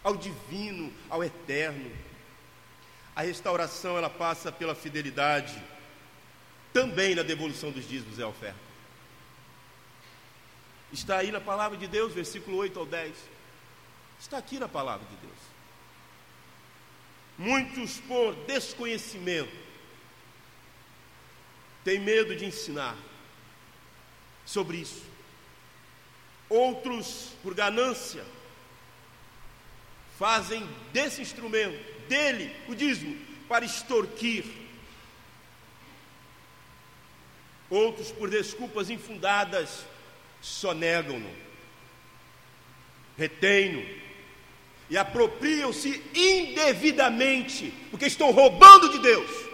ao 0.02 0.16
divino, 0.16 0.92
ao 1.09 1.22
eterno. 1.22 1.88
A 3.14 3.22
restauração 3.22 3.96
ela 3.96 4.11
passa 4.11 4.50
pela 4.50 4.74
fidelidade, 4.74 5.55
também 6.77 7.15
na 7.15 7.23
devolução 7.23 7.71
dos 7.71 7.89
dízimos 7.89 8.19
e 8.19 8.23
oferta. 8.23 8.61
Está 10.93 11.17
aí 11.17 11.33
na 11.33 11.41
palavra 11.41 11.79
de 11.79 11.87
Deus, 11.87 12.12
versículo 12.12 12.59
8 12.59 12.79
ao 12.79 12.85
10. 12.85 13.17
Está 14.21 14.37
aqui 14.37 14.59
na 14.59 14.69
palavra 14.69 15.07
de 15.07 15.17
Deus. 15.17 15.39
Muitos 17.39 17.99
por 18.01 18.35
desconhecimento 18.45 19.57
tem 21.83 21.99
medo 21.99 22.37
de 22.37 22.45
ensinar 22.45 22.95
sobre 24.45 24.77
isso. 24.77 25.03
Outros, 26.47 27.33
por 27.43 27.55
ganância, 27.55 28.23
fazem 30.19 30.69
desse 30.93 31.23
instrumento, 31.23 32.07
dele, 32.07 32.55
o 32.69 32.75
dízimo, 32.75 33.17
para 33.49 33.65
extorquir. 33.65 34.65
Outros, 37.68 38.11
por 38.12 38.31
desculpas 38.31 38.90
infundadas, 38.90 39.85
só 40.40 40.72
negam-no, 40.72 41.31
retêm-no 43.16 43.85
e 44.88 44.96
apropriam-se 44.96 46.02
indevidamente, 46.14 47.74
porque 47.90 48.07
estão 48.07 48.31
roubando 48.31 48.90
de 48.90 49.00
Deus. 49.00 49.46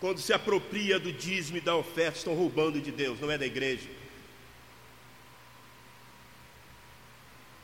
quando 0.00 0.18
se 0.18 0.32
apropria 0.32 0.98
do 0.98 1.12
dízimo 1.12 1.58
e 1.58 1.60
da 1.60 1.76
oferta, 1.76 2.16
estão 2.16 2.34
roubando 2.34 2.80
de 2.80 2.90
Deus, 2.90 3.20
não 3.20 3.30
é 3.30 3.36
da 3.36 3.44
igreja. 3.44 3.88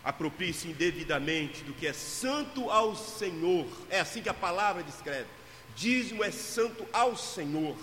Aproprie-se 0.05 0.69
indevidamente 0.69 1.65
do 1.65 1.73
que 1.73 1.87
é 1.87 1.93
santo 1.93 2.71
ao 2.71 2.95
Senhor. 2.95 3.67
É 3.89 3.99
assim 4.01 4.23
que 4.23 4.29
a 4.29 4.35
palavra 4.35 4.83
descreve. 4.83 5.27
Dízimo 5.77 6.25
é 6.25 6.31
santo 6.31 6.87
ao 6.93 7.17
Senhor. 7.17 7.77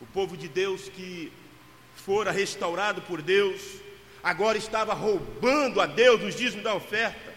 O 0.00 0.06
povo 0.06 0.36
de 0.36 0.48
Deus 0.48 0.88
que 0.88 1.32
fora 1.94 2.32
restaurado 2.32 3.00
por 3.02 3.22
Deus, 3.22 3.62
agora 4.22 4.58
estava 4.58 4.92
roubando 4.92 5.80
a 5.80 5.86
Deus 5.86 6.22
os 6.22 6.34
dízimos 6.34 6.64
da 6.64 6.74
oferta. 6.74 7.34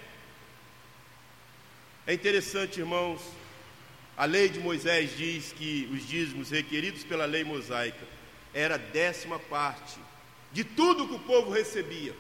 É 2.06 2.14
interessante, 2.14 2.80
irmãos, 2.80 3.22
a 4.18 4.26
lei 4.26 4.50
de 4.50 4.60
Moisés 4.60 5.16
diz 5.16 5.54
que 5.54 5.88
os 5.94 6.08
dízimos 6.08 6.50
requeridos 6.50 7.04
pela 7.04 7.26
lei 7.26 7.44
mosaica 7.44 8.06
era 8.54 8.78
décima 8.78 9.38
parte 9.38 10.00
de 10.52 10.64
tudo 10.64 11.08
que 11.08 11.14
o 11.14 11.20
povo 11.20 11.52
recebia. 11.52 12.16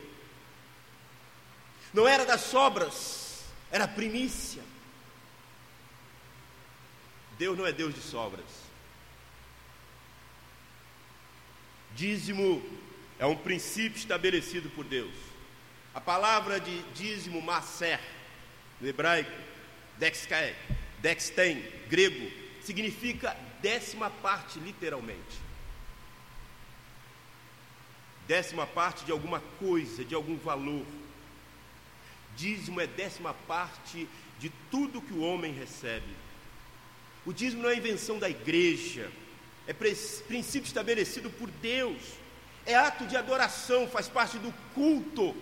Não 1.91 2.07
era 2.07 2.25
das 2.25 2.41
sobras, 2.41 3.43
era 3.71 3.87
primícia. 3.87 4.68
Deus 7.39 7.57
não 7.57 7.65
é 7.65 7.71
Deus 7.71 7.95
de 7.95 8.01
sobras. 8.01 8.45
Dízimo 11.95 12.61
é 13.17 13.25
um 13.25 13.35
princípio 13.35 13.97
estabelecido 13.97 14.69
por 14.69 14.85
Deus. 14.85 15.15
A 15.95 15.99
palavra 15.99 16.59
de 16.59 16.83
dízimo, 16.93 17.41
maser, 17.41 17.99
no 18.79 18.87
hebraico, 18.87 19.31
dexkai, 19.97 20.55
dexten, 20.99 21.63
grego, 21.89 22.31
significa 22.61 23.35
décima 23.59 24.11
parte, 24.11 24.59
literalmente 24.59 25.49
décima 28.29 28.67
parte 28.67 29.03
de 29.05 29.11
alguma 29.11 29.39
coisa, 29.57 30.05
de 30.05 30.13
algum 30.13 30.37
valor. 30.37 30.85
Dízimo 32.37 32.79
é 32.79 32.85
décima 32.85 33.33
parte 33.33 34.07
de 34.37 34.51
tudo 34.69 35.01
que 35.01 35.13
o 35.13 35.21
homem 35.21 35.51
recebe. 35.51 36.05
O 37.29 37.31
dízimo 37.31 37.61
não 37.61 37.69
é 37.69 37.75
invenção 37.75 38.17
da 38.17 38.27
igreja, 38.27 39.07
é 39.67 39.71
princípio 39.71 40.65
estabelecido 40.65 41.29
por 41.29 41.47
Deus, 41.47 42.01
é 42.65 42.73
ato 42.73 43.05
de 43.05 43.15
adoração, 43.15 43.87
faz 43.87 44.07
parte 44.07 44.39
do 44.39 44.51
culto. 44.73 45.37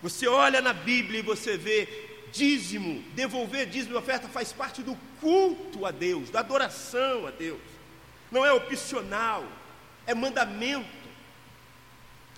Você 0.00 0.28
olha 0.28 0.60
na 0.60 0.72
Bíblia 0.72 1.18
e 1.18 1.22
você 1.24 1.56
vê 1.56 1.88
dízimo, 2.32 3.02
devolver 3.16 3.66
dízimo 3.66 3.96
e 3.96 3.98
oferta 3.98 4.28
faz 4.28 4.52
parte 4.52 4.84
do 4.84 4.96
culto 5.20 5.84
a 5.84 5.90
Deus, 5.90 6.30
da 6.30 6.38
adoração 6.38 7.26
a 7.26 7.32
Deus. 7.32 7.60
Não 8.30 8.46
é 8.46 8.52
opcional, 8.52 9.44
é 10.06 10.14
mandamento. 10.14 10.86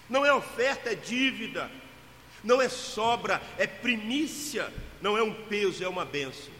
Não 0.09 0.25
é 0.25 0.33
oferta, 0.33 0.93
é 0.93 0.95
dívida. 0.95 1.71
Não 2.43 2.63
é 2.63 2.71
sobra, 2.71 3.43
é 3.59 3.67
primícia. 3.67 4.73
Não 5.03 5.19
é 5.19 5.23
um 5.23 5.35
peso, 5.45 5.85
é 5.85 5.89
uma 5.89 6.07
benção. 6.07 6.56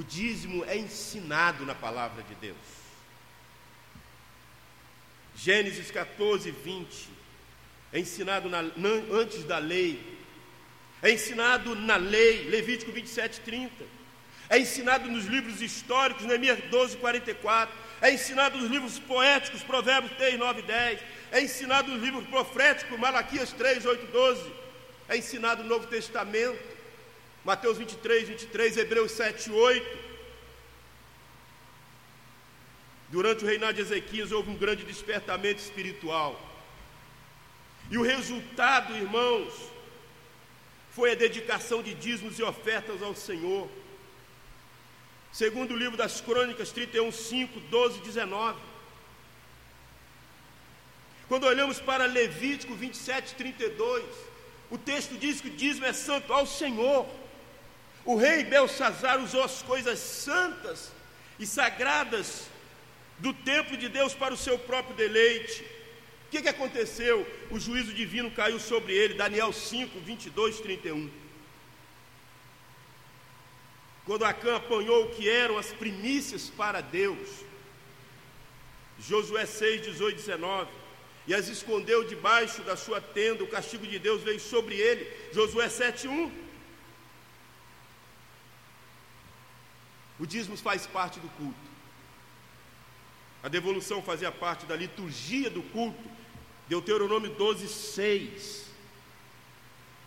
O 0.00 0.02
dízimo 0.02 0.64
é 0.64 0.78
ensinado 0.78 1.66
na 1.66 1.74
palavra 1.74 2.22
de 2.22 2.34
Deus. 2.36 2.56
Gênesis 5.36 5.90
14, 5.90 6.50
20. 6.50 7.08
É 7.92 7.98
ensinado 7.98 8.48
na, 8.48 8.60
antes 9.12 9.44
da 9.44 9.58
lei. 9.58 10.18
É 11.02 11.10
ensinado 11.10 11.74
na 11.74 11.96
lei, 11.96 12.48
Levítico 12.48 12.90
27, 12.90 13.40
30. 13.40 13.84
É 14.48 14.58
ensinado 14.58 15.06
nos 15.10 15.26
livros 15.26 15.60
históricos, 15.60 16.24
Neemias 16.24 16.58
12, 16.70 16.96
44 16.96 17.90
é 18.00 18.10
ensinado 18.10 18.56
nos 18.56 18.70
livros 18.70 18.98
poéticos, 18.98 19.62
Provérbios 19.62 20.16
3, 20.16 20.38
9 20.38 20.60
e 20.60 20.62
10, 20.62 21.00
é 21.32 21.42
ensinado 21.42 21.92
nos 21.92 22.02
livros 22.02 22.26
proféticos, 22.28 22.98
Malaquias 22.98 23.52
3, 23.52 23.84
8 23.84 24.04
e 24.04 24.06
12, 24.06 24.52
é 25.10 25.16
ensinado 25.18 25.62
no 25.62 25.68
Novo 25.68 25.86
Testamento, 25.86 26.58
Mateus 27.44 27.78
23, 27.78 28.28
23, 28.28 28.76
Hebreus 28.76 29.12
7, 29.12 29.50
8. 29.50 29.98
Durante 33.08 33.44
o 33.44 33.46
reinado 33.46 33.74
de 33.74 33.80
Ezequias 33.80 34.30
houve 34.30 34.50
um 34.50 34.56
grande 34.56 34.84
despertamento 34.84 35.60
espiritual. 35.60 36.38
E 37.90 37.98
o 37.98 38.02
resultado, 38.02 38.94
irmãos, 38.94 39.52
foi 40.92 41.12
a 41.12 41.14
dedicação 41.16 41.82
de 41.82 41.94
dízimos 41.94 42.38
e 42.38 42.42
ofertas 42.42 43.02
ao 43.02 43.14
Senhor. 43.14 43.68
Segundo 45.32 45.74
o 45.74 45.76
livro 45.76 45.96
das 45.96 46.20
Crônicas, 46.20 46.72
31, 46.72 47.10
5, 47.10 47.60
12, 47.60 48.00
19. 48.00 48.60
Quando 51.26 51.44
olhamos 51.44 51.80
para 51.80 52.06
Levítico 52.06 52.74
27, 52.74 53.34
32, 53.34 54.04
o 54.70 54.76
texto 54.76 55.16
diz 55.16 55.40
que 55.40 55.48
o 55.48 55.56
dízimo 55.56 55.86
é 55.86 55.92
santo 55.92 56.32
ao 56.32 56.46
Senhor. 56.46 57.06
O 58.04 58.16
rei 58.16 58.44
Belsazar 58.44 59.22
usou 59.22 59.42
as 59.42 59.62
coisas 59.62 59.98
santas 59.98 60.92
e 61.38 61.46
sagradas 61.46 62.48
do 63.18 63.32
templo 63.32 63.76
de 63.76 63.88
Deus 63.88 64.14
para 64.14 64.32
o 64.32 64.36
seu 64.36 64.58
próprio 64.58 64.96
deleite. 64.96 65.62
O 66.26 66.30
que, 66.30 66.42
que 66.42 66.48
aconteceu? 66.48 67.26
O 67.50 67.58
juízo 67.58 67.92
divino 67.92 68.30
caiu 68.30 68.58
sobre 68.58 68.94
ele, 68.94 69.14
Daniel 69.14 69.52
5, 69.52 70.00
22, 70.00 70.60
31. 70.60 71.10
Quando 74.06 74.24
Acã 74.24 74.56
apanhou 74.56 75.04
o 75.04 75.10
que 75.10 75.28
eram 75.28 75.58
as 75.58 75.72
primícias 75.72 76.48
para 76.48 76.80
Deus, 76.80 77.28
Josué 78.98 79.46
6, 79.46 79.82
18, 79.82 80.16
19, 80.16 80.70
e 81.26 81.34
as 81.34 81.48
escondeu 81.48 82.04
debaixo 82.04 82.62
da 82.62 82.76
sua 82.76 83.00
tenda, 83.00 83.44
o 83.44 83.48
castigo 83.48 83.86
de 83.86 83.98
Deus 83.98 84.22
veio 84.22 84.40
sobre 84.40 84.74
ele, 84.76 85.06
Josué 85.32 85.68
7, 85.68 86.08
O 90.20 90.26
dízimo 90.26 90.54
faz 90.56 90.86
parte 90.86 91.18
do 91.18 91.28
culto. 91.30 91.70
A 93.42 93.48
devolução 93.48 94.02
fazia 94.02 94.30
parte 94.30 94.66
da 94.66 94.76
liturgia 94.76 95.48
do 95.48 95.62
culto. 95.62 96.10
Deuteronômio 96.68 97.30
12, 97.30 97.66
6. 97.66 98.66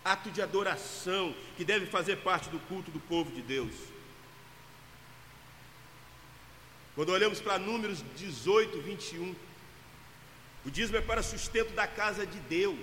Ato 0.05 0.29
de 0.29 0.39
adoração 0.39 1.35
que 1.57 1.65
deve 1.65 1.87
fazer 1.87 2.17
parte 2.17 2.47
do 2.49 2.59
culto 2.59 2.91
do 2.91 2.99
povo 2.99 3.31
de 3.31 3.41
Deus. 3.41 3.73
Quando 6.93 7.09
olhamos 7.09 7.41
para 7.41 7.57
Números 7.57 8.03
18, 8.15 8.81
21, 8.81 9.35
o 10.63 10.69
dízimo 10.69 10.97
é 10.97 11.01
para 11.01 11.23
sustento 11.23 11.73
da 11.73 11.87
casa 11.87 12.23
de 12.23 12.39
Deus. 12.41 12.77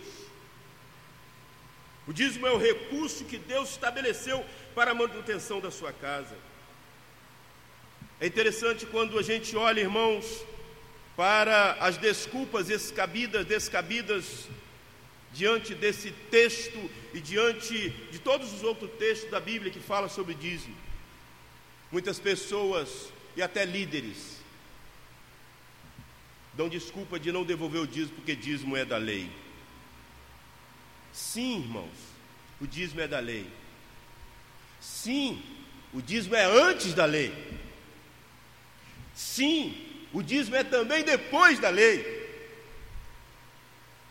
O 2.09 2.13
dízimo 2.13 2.45
é 2.45 2.51
o 2.51 2.59
recurso 2.59 3.25
que 3.25 3.39
Deus 3.39 3.71
estabeleceu 3.71 4.45
para 4.75 4.91
a 4.91 4.95
manutenção 4.95 5.61
da 5.61 5.71
sua 5.71 5.93
casa. 5.93 6.37
É 8.21 8.27
interessante 8.27 8.85
quando 8.85 9.19
a 9.19 9.23
gente 9.23 9.57
olha, 9.57 9.81
irmãos, 9.81 10.45
para 11.17 11.73
as 11.81 11.97
desculpas 11.97 12.69
escabidas, 12.69 13.47
descabidas 13.47 14.47
diante 15.33 15.75
desse 15.75 16.11
texto 16.31 16.91
e 17.15 17.21
diante 17.21 17.89
de 18.11 18.19
todos 18.19 18.53
os 18.53 18.63
outros 18.63 18.91
textos 18.99 19.31
da 19.31 19.41
Bíblia 19.41 19.73
que 19.73 19.81
fala 19.81 20.09
sobre 20.09 20.35
dízimo. 20.35 20.77
Muitas 21.91 22.19
pessoas 22.19 23.11
e 23.37 23.43
até 23.43 23.65
líderes 23.65 24.39
dão 26.53 26.69
desculpa 26.69 27.19
de 27.19 27.33
não 27.33 27.45
devolver 27.45 27.81
o 27.81 27.87
dízimo 27.87 28.17
porque 28.17 28.37
dízimo 28.37 28.77
é 28.77 28.85
da 28.85 28.99
lei. 28.99 29.31
Sim, 31.13 31.61
irmãos, 31.61 31.99
o 32.61 32.67
dízimo 32.67 33.01
é 33.01 33.09
da 33.09 33.19
lei. 33.19 33.47
Sim, 34.79 35.43
o 35.93 36.03
dízimo 36.03 36.35
é 36.35 36.45
antes 36.45 36.93
da 36.93 37.07
lei. 37.07 37.33
Sim, 39.21 39.77
o 40.15 40.23
dízimo 40.23 40.57
é 40.57 40.65
também 40.65 41.03
depois 41.05 41.59
da 41.59 41.69
lei. 41.69 41.97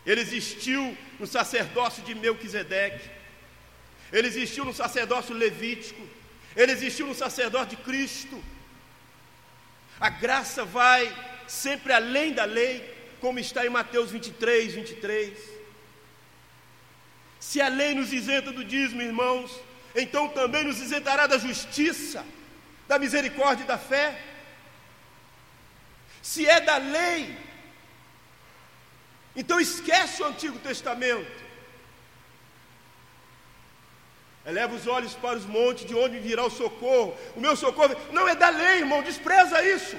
Ele 0.06 0.20
existiu 0.20 0.96
no 1.18 1.26
sacerdócio 1.26 2.04
de 2.04 2.14
Melquisedeque. 2.14 3.10
Ele 4.12 4.28
existiu 4.28 4.64
no 4.64 4.72
sacerdócio 4.72 5.34
levítico. 5.34 6.00
Ele 6.54 6.70
existiu 6.70 7.08
no 7.08 7.14
sacerdócio 7.14 7.70
de 7.70 7.78
Cristo. 7.78 8.40
A 9.98 10.08
graça 10.08 10.64
vai 10.64 11.02
sempre 11.48 11.92
além 11.92 12.32
da 12.32 12.44
lei, 12.44 12.74
como 13.20 13.40
está 13.40 13.66
em 13.66 13.68
Mateus 13.68 14.12
23, 14.12 14.74
23. 14.74 15.36
Se 17.40 17.60
a 17.60 17.68
lei 17.68 17.94
nos 17.94 18.12
isenta 18.12 18.52
do 18.52 18.64
dízimo, 18.64 19.02
irmãos, 19.02 19.60
então 19.94 20.28
também 20.28 20.62
nos 20.62 20.80
isentará 20.80 21.26
da 21.26 21.36
justiça, 21.36 22.24
da 22.86 22.96
misericórdia 22.96 23.64
e 23.64 23.66
da 23.66 23.76
fé 23.76 24.29
se 26.22 26.46
é 26.46 26.60
da 26.60 26.76
lei, 26.76 27.36
então 29.34 29.60
esquece 29.60 30.22
o 30.22 30.26
Antigo 30.26 30.58
Testamento. 30.58 31.50
Eleva 34.44 34.74
os 34.74 34.86
olhos 34.86 35.14
para 35.14 35.36
os 35.36 35.44
montes, 35.44 35.84
de 35.84 35.94
onde 35.94 36.18
virá 36.18 36.44
o 36.44 36.50
socorro. 36.50 37.16
O 37.36 37.40
meu 37.40 37.54
socorro 37.54 37.94
não 38.10 38.26
é 38.26 38.34
da 38.34 38.48
lei, 38.48 38.78
irmão, 38.78 39.02
despreza 39.02 39.62
isso. 39.62 39.96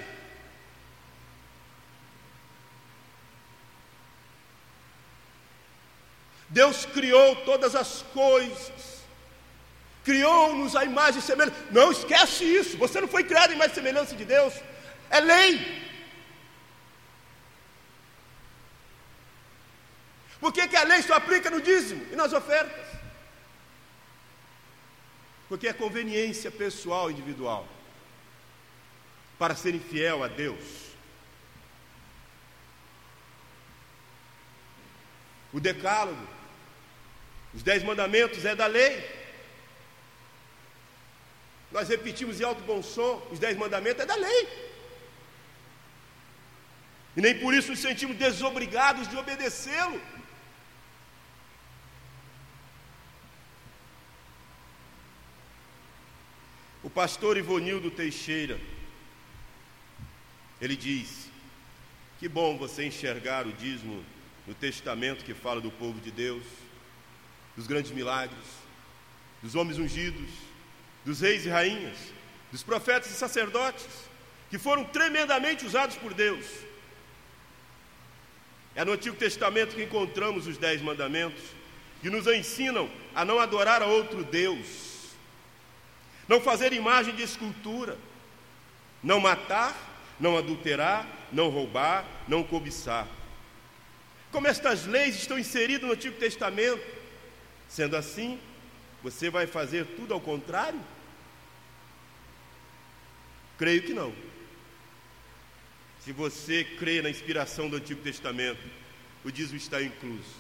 Deus 6.50 6.86
criou 6.86 7.38
todas 7.38 7.76
as 7.76 8.02
coisas, 8.14 9.06
criou-nos 10.04 10.76
a 10.76 10.84
imagem 10.84 11.20
e 11.20 11.24
semelhança. 11.24 11.56
Não 11.72 11.92
esquece 11.92 12.44
isso, 12.44 12.78
você 12.78 13.00
não 13.00 13.08
foi 13.08 13.24
criado 13.24 13.54
em 13.54 13.56
mais 13.56 13.72
semelhança 13.72 14.16
de 14.16 14.26
Deus, 14.26 14.54
é 15.10 15.20
lei. 15.22 15.91
Por 20.42 20.52
que, 20.52 20.68
que 20.68 20.76
a 20.76 20.84
lei 20.84 21.04
só 21.04 21.14
aplica 21.14 21.52
no 21.52 21.62
dízimo 21.62 22.04
e 22.12 22.16
nas 22.16 22.34
ofertas? 22.34 22.88
Porque 25.48 25.68
é 25.68 25.74
conveniência 25.74 26.50
pessoal, 26.50 27.12
individual, 27.12 27.68
para 29.38 29.56
ser 29.56 29.76
infiel 29.76 30.24
a 30.24 30.28
Deus. 30.28 30.92
O 35.54 35.60
decálogo, 35.60 36.28
os 37.54 37.62
dez 37.62 37.84
mandamentos 37.84 38.44
é 38.44 38.56
da 38.56 38.66
lei. 38.66 39.22
Nós 41.72 41.88
repetimos 41.88 42.42
em 42.42 42.44
alto 42.44 42.64
bom 42.64 42.82
som, 42.82 43.22
os 43.30 43.38
dez 43.38 43.56
mandamentos 43.56 44.02
é 44.02 44.06
da 44.08 44.16
lei. 44.16 44.72
E 47.16 47.22
nem 47.22 47.38
por 47.38 47.54
isso 47.54 47.70
nos 47.70 47.80
sentimos 47.80 48.18
desobrigados 48.18 49.08
de 49.08 49.18
obedecê-lo. 49.18 50.02
O 56.84 56.90
pastor 56.90 57.38
Ivonildo 57.38 57.92
Teixeira, 57.92 58.60
ele 60.60 60.76
diz: 60.76 61.30
Que 62.20 62.28
bom 62.28 62.58
você 62.58 62.86
enxergar 62.86 63.46
o 63.46 63.54
dízimo 63.54 64.04
no 64.48 64.56
testamento 64.56 65.24
que 65.24 65.34
fala 65.34 65.62
do 65.62 65.70
povo 65.70 66.00
de 66.00 66.10
Deus, 66.10 66.44
dos 67.56 67.68
grandes 67.68 67.92
milagres, 67.92 68.46
dos 69.44 69.54
homens 69.54 69.78
ungidos, 69.78 70.30
dos 71.06 71.22
reis 71.22 71.46
e 71.46 71.50
rainhas, 71.50 71.98
dos 72.52 72.64
profetas 72.64 73.12
e 73.12 73.14
sacerdotes, 73.14 73.88
que 74.50 74.58
foram 74.58 74.84
tremendamente 74.84 75.66
usados 75.66 75.96
por 75.96 76.14
Deus. 76.14 76.46
É 78.74 78.84
no 78.84 78.94
Antigo 78.94 79.16
Testamento 79.16 79.76
que 79.76 79.84
encontramos 79.84 80.48
os 80.48 80.58
dez 80.58 80.82
mandamentos, 80.82 81.44
que 82.02 82.10
nos 82.10 82.26
ensinam 82.26 82.90
a 83.14 83.24
não 83.24 83.40
adorar 83.40 83.84
a 83.84 83.86
outro 83.86 84.24
Deus, 84.24 84.91
não 86.32 86.40
fazer 86.40 86.72
imagem 86.72 87.14
de 87.14 87.24
escultura, 87.24 87.98
não 89.04 89.20
matar, 89.20 89.76
não 90.18 90.38
adulterar, 90.38 91.06
não 91.30 91.50
roubar, 91.50 92.06
não 92.26 92.42
cobiçar. 92.42 93.06
Como 94.32 94.48
estas 94.48 94.86
leis 94.86 95.16
estão 95.16 95.38
inseridas 95.38 95.86
no 95.86 95.92
Antigo 95.92 96.18
Testamento, 96.18 96.82
sendo 97.68 97.98
assim, 97.98 98.40
você 99.04 99.30
vai 99.30 99.46
fazer 99.46 99.86
tudo 99.98 100.14
ao 100.14 100.22
contrário? 100.22 100.80
Creio 103.58 103.84
que 103.84 103.94
não. 103.94 104.16
Se 106.00 106.14
você 106.14 106.64
crê 106.64 107.02
na 107.02 107.10
inspiração 107.10 107.70
do 107.70 107.76
Antigo 107.76 108.02
Testamento, 108.02 108.64
o 109.26 109.30
dízimo 109.30 109.58
está 109.58 109.82
incluso, 109.84 110.40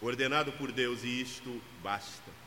ordenado 0.00 0.52
por 0.52 0.70
Deus, 0.70 1.02
e 1.02 1.20
isto 1.20 1.60
basta. 1.82 2.37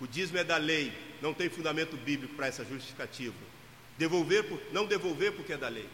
O 0.00 0.06
dízimo 0.06 0.38
é 0.38 0.44
da 0.44 0.56
lei, 0.56 0.92
não 1.20 1.34
tem 1.34 1.50
fundamento 1.50 1.96
bíblico 1.96 2.34
para 2.34 2.46
essa 2.46 2.64
justificativa. 2.64 3.36
Devolver, 3.98 4.44
por, 4.44 4.60
não 4.72 4.86
devolver 4.86 5.32
porque 5.32 5.52
é 5.52 5.58
da 5.58 5.68
lei. 5.68 5.88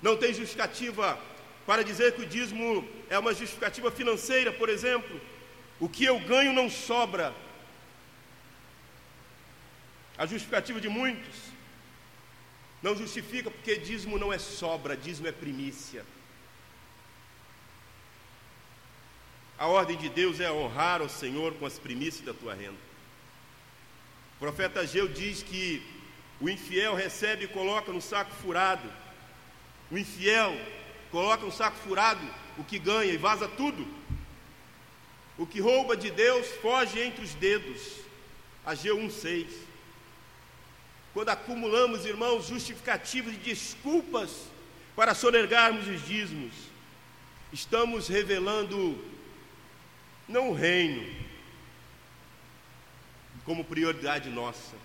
Não 0.00 0.16
tem 0.16 0.32
justificativa 0.32 1.20
para 1.66 1.84
dizer 1.84 2.14
que 2.14 2.22
o 2.22 2.26
dízimo 2.26 2.88
é 3.10 3.18
uma 3.18 3.34
justificativa 3.34 3.90
financeira, 3.90 4.52
por 4.52 4.68
exemplo. 4.70 5.20
O 5.78 5.88
que 5.88 6.04
eu 6.04 6.18
ganho 6.20 6.52
não 6.52 6.70
sobra. 6.70 7.34
A 10.16 10.24
justificativa 10.24 10.80
de 10.80 10.88
muitos 10.88 11.36
não 12.82 12.96
justifica 12.96 13.50
porque 13.50 13.76
dízimo 13.76 14.18
não 14.18 14.32
é 14.32 14.38
sobra, 14.38 14.96
dízimo 14.96 15.28
é 15.28 15.32
primícia. 15.32 16.06
A 19.58 19.66
ordem 19.66 19.96
de 19.96 20.08
Deus 20.08 20.40
é 20.40 20.50
honrar 20.50 21.02
o 21.02 21.08
Senhor 21.08 21.54
com 21.54 21.66
as 21.66 21.78
primícias 21.78 22.24
da 22.24 22.32
tua 22.32 22.54
renda. 22.54 22.86
O 24.36 24.38
profeta 24.38 24.80
Ageu 24.80 25.08
diz 25.08 25.42
que 25.42 25.82
o 26.38 26.48
infiel 26.50 26.94
recebe 26.94 27.44
e 27.44 27.48
coloca 27.48 27.90
no 27.90 28.02
saco 28.02 28.30
furado. 28.34 28.86
O 29.90 29.96
infiel 29.96 30.54
coloca 31.10 31.46
um 31.46 31.50
saco 31.50 31.78
furado 31.78 32.20
o 32.58 32.64
que 32.64 32.78
ganha 32.78 33.10
e 33.10 33.16
vaza 33.16 33.48
tudo. 33.48 33.86
O 35.38 35.46
que 35.46 35.58
rouba 35.58 35.96
de 35.96 36.10
Deus 36.10 36.46
foge 36.60 37.00
entre 37.00 37.24
os 37.24 37.32
dedos. 37.32 37.80
Ageu 38.64 38.98
1,6. 38.98 39.46
Quando 41.14 41.30
acumulamos, 41.30 42.04
irmãos, 42.04 42.48
justificativos 42.48 43.32
e 43.32 43.36
desculpas 43.38 44.30
para 44.94 45.14
sonegarmos 45.14 45.88
os 45.88 46.04
dízimos, 46.06 46.52
estamos 47.50 48.06
revelando 48.06 49.02
não 50.28 50.50
o 50.50 50.54
reino 50.54 51.25
como 53.46 53.64
prioridade 53.64 54.28
nossa, 54.28 54.76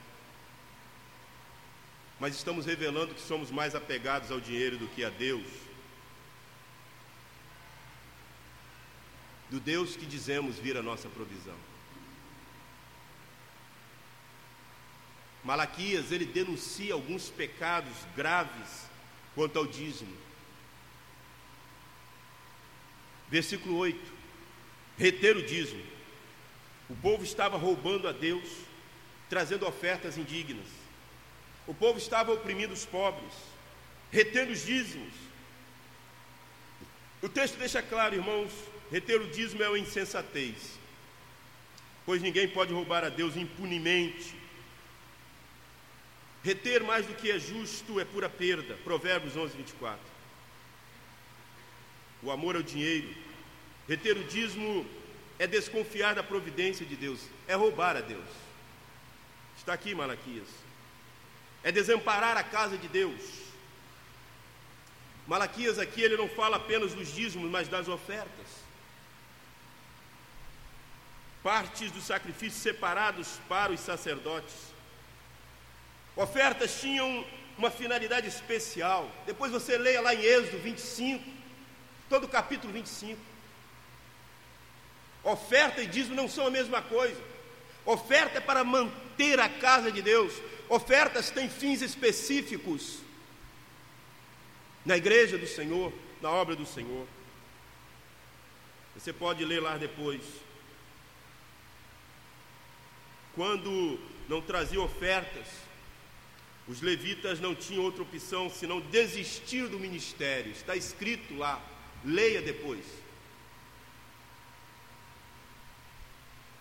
mas 2.19 2.35
estamos 2.35 2.67
revelando 2.67 3.15
que 3.15 3.21
somos 3.21 3.49
mais 3.49 3.73
apegados 3.73 4.29
ao 4.31 4.39
dinheiro 4.39 4.77
do 4.77 4.87
que 4.87 5.03
a 5.03 5.09
Deus. 5.09 5.47
Do 9.49 9.59
Deus 9.59 9.95
que 9.95 10.05
dizemos 10.05 10.59
vir 10.59 10.77
a 10.77 10.83
nossa 10.83 11.09
provisão. 11.09 11.57
Malaquias, 15.43 16.11
ele 16.11 16.25
denuncia 16.25 16.93
alguns 16.93 17.29
pecados 17.29 17.97
graves 18.15 18.85
quanto 19.33 19.57
ao 19.57 19.65
dízimo. 19.65 20.15
Versículo 23.27 23.77
8: 23.77 23.99
reter 24.99 25.35
o 25.35 25.43
dízimo. 25.43 26.00
O 26.91 26.95
povo 26.97 27.23
estava 27.23 27.57
roubando 27.57 28.05
a 28.05 28.11
Deus, 28.11 28.49
trazendo 29.29 29.65
ofertas 29.65 30.17
indignas. 30.17 30.67
O 31.65 31.73
povo 31.73 31.97
estava 31.97 32.33
oprimindo 32.33 32.73
os 32.73 32.85
pobres, 32.85 33.31
retendo 34.11 34.51
os 34.51 34.65
dízimos. 34.65 35.13
O 37.21 37.29
texto 37.29 37.57
deixa 37.57 37.81
claro, 37.81 38.15
irmãos, 38.15 38.51
reter 38.91 39.21
o 39.21 39.29
dízimo 39.29 39.63
é 39.63 39.69
uma 39.69 39.79
insensatez, 39.79 40.77
pois 42.05 42.21
ninguém 42.21 42.49
pode 42.49 42.73
roubar 42.73 43.05
a 43.05 43.09
Deus 43.09 43.37
impunemente. 43.37 44.35
Reter 46.43 46.83
mais 46.83 47.05
do 47.05 47.13
que 47.13 47.31
é 47.31 47.39
justo 47.39 48.01
é 48.01 48.03
pura 48.03 48.27
perda. 48.27 48.77
Provérbios 48.83 49.37
11, 49.37 49.55
24. 49.55 49.97
O 52.21 52.31
amor 52.31 52.57
ao 52.57 52.61
dinheiro. 52.61 53.15
Reter 53.87 54.17
o 54.17 54.25
dízimo 54.25 54.85
é 55.41 55.47
desconfiar 55.47 56.13
da 56.15 56.23
providência 56.23 56.85
de 56.85 56.95
Deus, 56.95 57.19
é 57.47 57.55
roubar 57.55 57.97
a 57.97 58.01
Deus. 58.01 58.29
Está 59.57 59.73
aqui 59.73 59.93
Malaquias 59.93 60.47
é 61.63 61.71
desamparar 61.71 62.37
a 62.37 62.43
casa 62.43 62.77
de 62.77 62.87
Deus. 62.87 63.21
Malaquias 65.27 65.77
aqui 65.79 66.01
ele 66.01 66.17
não 66.17 66.27
fala 66.27 66.57
apenas 66.57 66.93
dos 66.93 67.13
dízimos, 67.13 67.49
mas 67.49 67.67
das 67.67 67.87
ofertas. 67.87 68.61
Partes 71.43 71.91
dos 71.91 72.03
sacrifícios 72.03 72.61
separados 72.61 73.39
para 73.47 73.71
os 73.71 73.79
sacerdotes. 73.79 74.55
Ofertas 76.15 76.79
tinham 76.79 77.25
uma 77.57 77.71
finalidade 77.71 78.27
especial. 78.27 79.09
Depois 79.25 79.51
você 79.51 79.77
leia 79.77 80.01
lá 80.01 80.13
em 80.13 80.21
Êxodo 80.21 80.57
25, 80.59 81.23
todo 82.09 82.25
o 82.25 82.29
capítulo 82.29 82.73
25. 82.73 83.30
Oferta 85.23 85.81
e 85.81 85.87
dízimo 85.87 86.15
não 86.15 86.27
são 86.27 86.47
a 86.47 86.51
mesma 86.51 86.81
coisa. 86.81 87.21
Oferta 87.85 88.37
é 88.37 88.41
para 88.41 88.63
manter 88.63 89.39
a 89.39 89.49
casa 89.49 89.91
de 89.91 90.01
Deus. 90.01 90.33
Ofertas 90.69 91.29
têm 91.29 91.49
fins 91.49 91.81
específicos 91.81 92.99
na 94.85 94.97
igreja 94.97 95.37
do 95.37 95.47
Senhor, 95.47 95.93
na 96.21 96.31
obra 96.31 96.55
do 96.55 96.65
Senhor. 96.65 97.07
Você 98.95 99.13
pode 99.13 99.43
ler 99.45 99.61
lá 99.61 99.77
depois. 99.77 100.21
Quando 103.35 103.99
não 104.27 104.41
traziam 104.41 104.83
ofertas, 104.83 105.47
os 106.67 106.81
levitas 106.81 107.39
não 107.39 107.55
tinham 107.55 107.83
outra 107.83 108.03
opção 108.03 108.49
senão 108.49 108.79
desistir 108.79 109.67
do 109.67 109.79
ministério. 109.79 110.51
Está 110.51 110.75
escrito 110.75 111.35
lá, 111.35 111.61
leia 112.03 112.41
depois. 112.41 112.85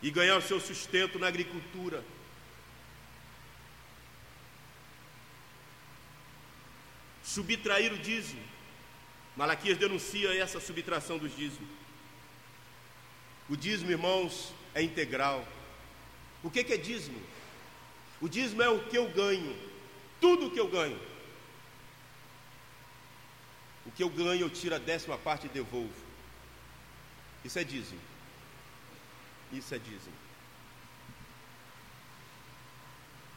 E 0.03 0.11
ganhar 0.11 0.37
o 0.37 0.43
seu 0.43 0.61
sustento 0.61 1.19
na 1.19 1.27
agricultura. 1.27 2.03
subtrair 7.31 7.93
o 7.93 7.99
dízimo. 7.99 8.43
Malaquias 9.37 9.79
denuncia 9.79 10.35
essa 10.35 10.59
subtração 10.59 11.17
dos 11.17 11.35
dízimos. 11.37 11.69
O 13.49 13.57
dízimo, 13.57 13.91
irmãos, 13.91 14.53
é 14.75 14.83
integral. 14.83 15.47
O 16.43 16.51
que 16.51 16.61
é 16.61 16.77
dízimo? 16.77 17.21
O 18.21 18.29
dízimo 18.29 18.63
é 18.63 18.69
o 18.69 18.85
que 18.89 18.99
eu 18.99 19.09
ganho, 19.09 19.57
tudo 20.21 20.47
o 20.47 20.51
que 20.51 20.61
eu 20.61 20.69
ganho. 20.69 21.01
O 23.87 23.91
que 23.93 24.03
eu 24.03 24.11
ganho, 24.11 24.43
eu 24.43 24.51
tiro 24.51 24.75
a 24.75 24.79
décima 24.79 25.17
parte 25.17 25.47
e 25.47 25.51
devolvo. 25.51 26.03
Isso 27.45 27.59
é 27.59 27.65
dízimo. 27.65 28.10
Isso 29.53 29.75
é 29.75 29.79
dízimo. 29.79 30.15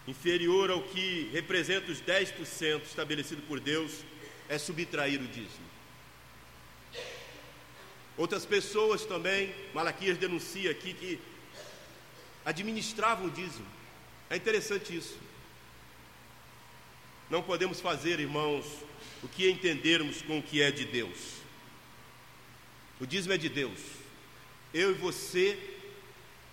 Inferior 0.08 0.69
ao 0.69 0.84
que 0.84 1.30
representa 1.32 1.91
os 1.91 2.02
10% 2.02 2.84
estabelecido 2.84 3.41
por 3.43 3.60
Deus, 3.60 4.04
é 4.49 4.58
subtrair 4.58 5.21
o 5.21 5.28
dízimo. 5.28 5.73
Outras 8.17 8.45
pessoas 8.45 9.06
também, 9.06 9.54
Malaquias 9.73 10.17
denuncia 10.17 10.69
aqui 10.71 10.93
que 10.93 11.19
administravam 12.45 13.28
o 13.28 13.32
dízimo. 13.32 13.65
É 14.30 14.36
interessante 14.36 14.95
isso. 14.95 15.17
Não 17.30 17.41
podemos 17.41 17.80
fazer, 17.80 18.19
irmãos, 18.19 18.65
o 19.23 19.28
que 19.28 19.49
entendermos 19.49 20.21
com 20.21 20.39
o 20.39 20.43
que 20.43 20.62
é 20.62 20.69
de 20.69 20.86
Deus. 20.86 21.38
O 22.99 23.08
dízimo 23.08 23.34
é 23.34 23.38
de 23.38 23.49
Deus. 23.49 23.80
Eu 24.73 24.91
e 24.91 24.93
você 24.93 25.73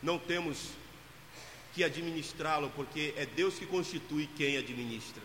não 0.03 0.19
temos 0.19 0.71
que 1.75 1.85
administrá-lo, 1.85 2.71
porque 2.75 3.15
é 3.17 3.27
Deus 3.27 3.55
que 3.59 3.67
constitui 3.67 4.29
quem 4.37 4.57
administra. 4.57 5.23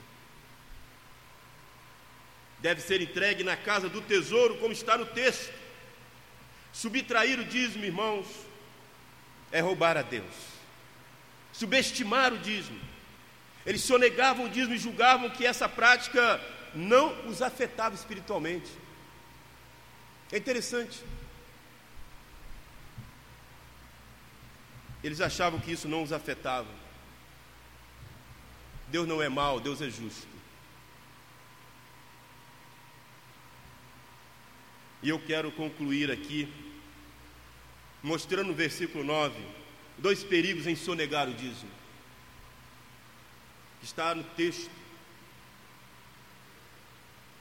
Deve 2.60 2.82
ser 2.82 3.02
entregue 3.02 3.44
na 3.44 3.56
casa 3.56 3.90
do 3.90 4.02
tesouro, 4.02 4.58
como 4.58 4.74
está 4.74 4.98
no 4.98 5.06
texto. 5.06 5.54
Subtrair 6.74 7.40
o 7.40 7.46
dízimo, 7.46 7.86
irmãos, 7.86 8.28
é 9.52 9.60
roubar 9.60 9.98
a 9.98 10.02
Deus. 10.02 10.34
Subestimar 11.54 12.34
o 12.34 12.38
dízimo. 12.38 12.80
Eles 13.66 13.82
sonegavam 13.82 14.46
o 14.46 14.50
dízimo 14.50 14.76
e 14.76 14.80
julgavam 14.80 15.30
que 15.30 15.46
essa 15.46 15.68
prática 15.68 16.42
não 16.74 17.28
os 17.28 17.42
afetava 17.42 17.96
espiritualmente. 17.96 18.70
É 20.32 20.38
interessante. 20.38 21.04
Eles 25.06 25.22
achavam 25.22 25.60
que 25.60 25.72
isso 25.72 25.88
não 25.88 26.02
os 26.02 26.12
afetava. 26.12 26.68
Deus 28.88 29.08
não 29.08 29.22
é 29.22 29.30
mau, 29.30 29.60
Deus 29.60 29.80
é 29.80 29.88
justo. 29.88 30.28
E 35.04 35.10
eu 35.10 35.20
quero 35.20 35.52
concluir 35.52 36.10
aqui, 36.10 36.52
mostrando 38.02 38.48
no 38.48 38.56
versículo 38.56 39.04
9, 39.04 39.40
dois 40.00 40.24
perigos 40.24 40.66
em 40.66 40.76
sonegar 40.76 41.30
o 41.30 41.36
dízimo. 41.36 41.70
Está 43.84 44.16
no 44.16 44.24
texto, 44.24 44.72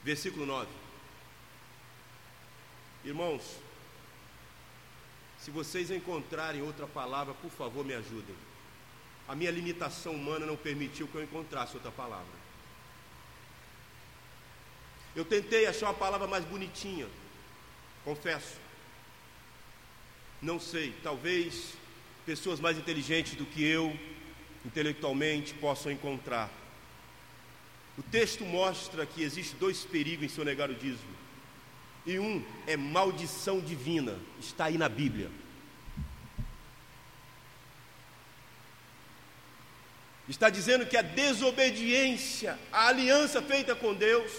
versículo 0.02 0.44
9. 0.44 0.68
Irmãos, 3.06 3.63
se 5.44 5.50
vocês 5.50 5.90
encontrarem 5.90 6.62
outra 6.62 6.86
palavra, 6.86 7.34
por 7.34 7.50
favor, 7.50 7.84
me 7.84 7.92
ajudem. 7.92 8.34
A 9.28 9.34
minha 9.34 9.50
limitação 9.50 10.14
humana 10.14 10.46
não 10.46 10.56
permitiu 10.56 11.06
que 11.06 11.16
eu 11.16 11.22
encontrasse 11.22 11.74
outra 11.74 11.90
palavra. 11.90 12.32
Eu 15.14 15.22
tentei 15.22 15.66
achar 15.66 15.88
uma 15.88 15.94
palavra 15.94 16.26
mais 16.26 16.46
bonitinha, 16.46 17.06
confesso. 18.06 18.56
Não 20.40 20.58
sei, 20.58 20.94
talvez 21.02 21.74
pessoas 22.24 22.58
mais 22.58 22.78
inteligentes 22.78 23.34
do 23.34 23.44
que 23.44 23.62
eu, 23.62 23.94
intelectualmente, 24.64 25.52
possam 25.52 25.92
encontrar. 25.92 26.50
O 27.98 28.02
texto 28.02 28.46
mostra 28.46 29.04
que 29.04 29.22
existe 29.22 29.54
dois 29.56 29.84
perigos 29.84 30.24
em 30.24 30.28
sonegar 30.34 30.70
o 30.70 30.74
dízimo. 30.74 31.23
E 32.06 32.18
um 32.18 32.44
é 32.66 32.76
maldição 32.76 33.60
divina, 33.60 34.18
está 34.38 34.66
aí 34.66 34.76
na 34.76 34.88
Bíblia. 34.88 35.30
Está 40.28 40.48
dizendo 40.48 40.86
que 40.86 40.96
a 40.96 41.02
desobediência, 41.02 42.58
a 42.72 42.88
aliança 42.88 43.42
feita 43.42 43.74
com 43.74 43.94
Deus, 43.94 44.30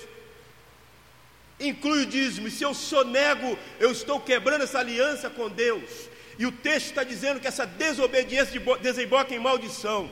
inclui 1.59 2.03
o 2.03 2.05
dízimo. 2.05 2.47
E 2.47 2.51
se 2.51 2.63
eu 2.63 2.73
sonego, 2.73 3.57
eu 3.79 3.91
estou 3.91 4.19
quebrando 4.19 4.63
essa 4.63 4.79
aliança 4.79 5.29
com 5.29 5.49
Deus. 5.49 6.09
E 6.37 6.45
o 6.45 6.51
texto 6.51 6.87
está 6.87 7.03
dizendo 7.03 7.39
que 7.39 7.47
essa 7.47 7.65
desobediência 7.65 8.59
desemboca 8.81 9.33
em 9.33 9.39
maldição. 9.39 10.11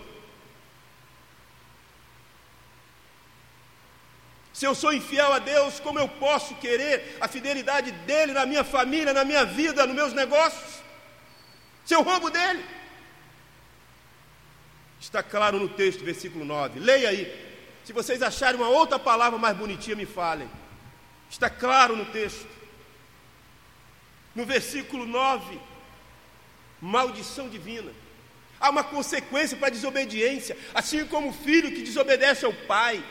Se 4.54 4.66
eu 4.66 4.76
sou 4.76 4.94
infiel 4.94 5.34
a 5.34 5.39
Deus, 5.39 5.80
como 5.80 5.98
eu 5.98 6.08
posso 6.08 6.54
querer 6.56 7.18
a 7.20 7.28
fidelidade 7.28 7.92
dele 7.92 8.34
na 8.34 8.46
minha 8.46 8.63
família, 8.63 9.12
na 9.12 9.26
minha 9.26 9.44
vida, 9.44 9.88
nos 9.88 9.96
meus 9.96 10.13
negócios? 10.13 10.80
Se 11.84 11.96
eu 11.96 12.04
roubo 12.04 12.30
dele? 12.30 12.63
Está 15.02 15.24
claro 15.24 15.60
no 15.60 15.68
texto, 15.68 16.06
versículo 16.06 16.46
9. 16.46 16.80
Leia 16.80 17.10
aí. 17.10 17.54
Se 17.84 17.92
vocês 17.92 18.22
acharem 18.22 18.60
uma 18.62 18.70
outra 18.70 19.00
palavra 19.00 19.39
mais 19.39 19.58
bonitinha, 19.58 19.96
me 19.96 20.06
falem. 20.06 20.50
Está 21.30 21.50
claro 21.50 21.96
no 21.96 22.06
texto. 22.06 22.48
No 24.36 24.46
versículo 24.46 25.06
9, 25.06 25.60
maldição 26.80 27.50
divina. 27.50 27.92
Há 28.60 28.70
uma 28.70 28.84
consequência 28.84 29.58
para 29.58 29.68
a 29.68 29.72
desobediência, 29.72 30.56
assim 30.74 31.06
como 31.08 31.30
o 31.30 31.34
filho 31.34 31.72
que 31.72 31.82
desobedece 31.82 32.46
ao 32.46 32.54
pai 32.54 33.04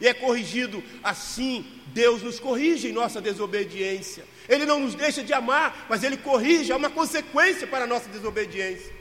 e 0.00 0.08
é 0.08 0.14
corrigido 0.14 0.82
assim, 1.02 1.66
Deus 1.88 2.22
nos 2.22 2.40
corrige 2.40 2.88
em 2.88 2.92
nossa 2.92 3.20
desobediência. 3.20 4.24
Ele 4.48 4.64
não 4.64 4.80
nos 4.80 4.94
deixa 4.94 5.22
de 5.22 5.32
amar, 5.32 5.86
mas 5.88 6.02
Ele 6.02 6.16
corrige, 6.16 6.72
há 6.72 6.76
uma 6.76 6.90
consequência 6.90 7.66
para 7.66 7.84
a 7.84 7.86
nossa 7.86 8.08
desobediência. 8.08 9.00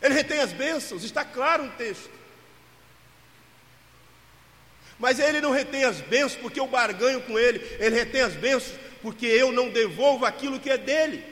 Ele 0.00 0.14
retém 0.14 0.40
as 0.40 0.52
bênçãos, 0.52 1.04
está 1.04 1.24
claro 1.24 1.64
no 1.64 1.72
texto. 1.72 2.18
Mas 4.98 5.18
ele 5.18 5.40
não 5.40 5.50
retém 5.50 5.84
as 5.84 6.00
bênçãos 6.00 6.40
porque 6.40 6.58
eu 6.58 6.66
barganho 6.66 7.20
com 7.22 7.38
ele, 7.38 7.58
ele 7.78 7.94
retém 7.94 8.20
as 8.20 8.34
bênçãos 8.34 8.78
porque 9.00 9.26
eu 9.26 9.52
não 9.52 9.68
devolvo 9.68 10.24
aquilo 10.24 10.58
que 10.58 10.70
é 10.70 10.78
dele. 10.78 11.24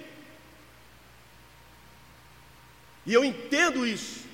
E 3.05 3.13
eu 3.13 3.25
entendo 3.25 3.87
isso. 3.87 4.26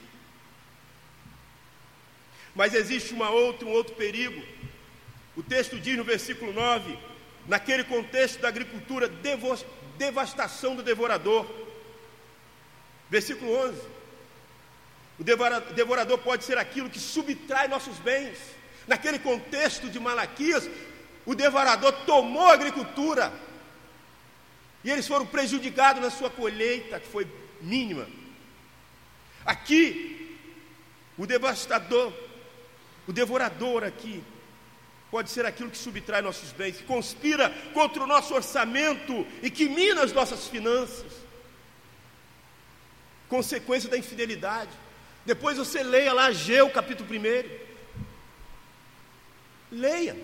Mas 2.55 2.75
existe 2.75 3.15
uma 3.15 3.31
outra, 3.31 3.67
um 3.67 3.73
outro 3.73 3.95
perigo. 3.95 4.43
O 5.37 5.43
texto 5.43 5.79
diz 5.79 5.97
no 5.97 6.05
versículo 6.05 6.53
9, 6.53 6.99
naquele 7.49 7.85
contexto 7.85 8.41
da 8.41 8.49
agricultura, 8.49 9.11
devastação 9.97 10.77
do 10.77 10.83
devorador. 10.83 11.47
Versículo 13.09 13.55
11. 13.69 13.81
O 15.19 15.25
devorador 15.75 16.19
pode 16.19 16.45
ser 16.45 16.59
aquilo 16.59 16.91
que 16.91 16.99
subtrai 16.99 17.69
nossos 17.69 17.99
bens. 17.99 18.39
Naquele 18.87 19.19
contexto 19.19 19.89
de 19.89 20.01
Malaquias, 20.01 20.69
o 21.25 21.35
devorador 21.35 21.93
tomou 22.05 22.49
a 22.49 22.55
agricultura 22.55 23.33
e 24.83 24.91
eles 24.91 25.07
foram 25.07 25.25
prejudicados 25.25 26.03
na 26.03 26.11
sua 26.11 26.29
colheita, 26.29 26.99
que 26.99 27.07
foi 27.07 27.27
mínima. 27.61 28.09
Aqui, 29.45 30.37
o 31.17 31.25
devastador 31.25 32.13
o 33.07 33.13
devorador 33.13 33.85
aqui 33.85 34.23
pode 35.11 35.31
ser 35.31 35.45
aquilo 35.45 35.71
que 35.71 35.77
subtrai 35.77 36.23
nossos 36.23 36.53
bens, 36.53 36.79
que 36.79 36.85
conspira 36.85 37.51
contra 37.75 38.03
o 38.03 38.07
nosso 38.07 38.33
orçamento 38.35 39.27
e 39.43 39.51
que 39.51 39.69
mina 39.69 40.03
as 40.03 40.13
nossas 40.13 40.49
finanças. 40.49 41.13
Consequência 43.29 43.91
da 43.91 43.99
infidelidade. 43.99 44.71
Depois 45.25 45.59
você 45.59 45.83
leia 45.83 46.13
lá 46.13 46.33
Geu, 46.33 46.71
capítulo 46.71 47.09
1. 47.11 47.63
Leia. 49.71 50.17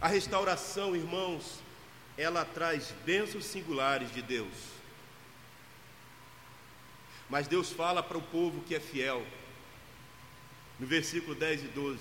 A 0.00 0.06
restauração, 0.06 0.94
irmãos, 0.94 1.60
ela 2.16 2.44
traz 2.44 2.94
bênçãos 3.04 3.44
singulares 3.44 4.12
de 4.12 4.22
Deus. 4.22 4.77
Mas 7.28 7.46
Deus 7.46 7.70
fala 7.70 8.02
para 8.02 8.16
o 8.16 8.22
povo 8.22 8.62
que 8.62 8.74
é 8.74 8.80
fiel, 8.80 9.24
no 10.78 10.86
versículo 10.86 11.34
10 11.34 11.64
e 11.64 11.66
12. 11.68 11.98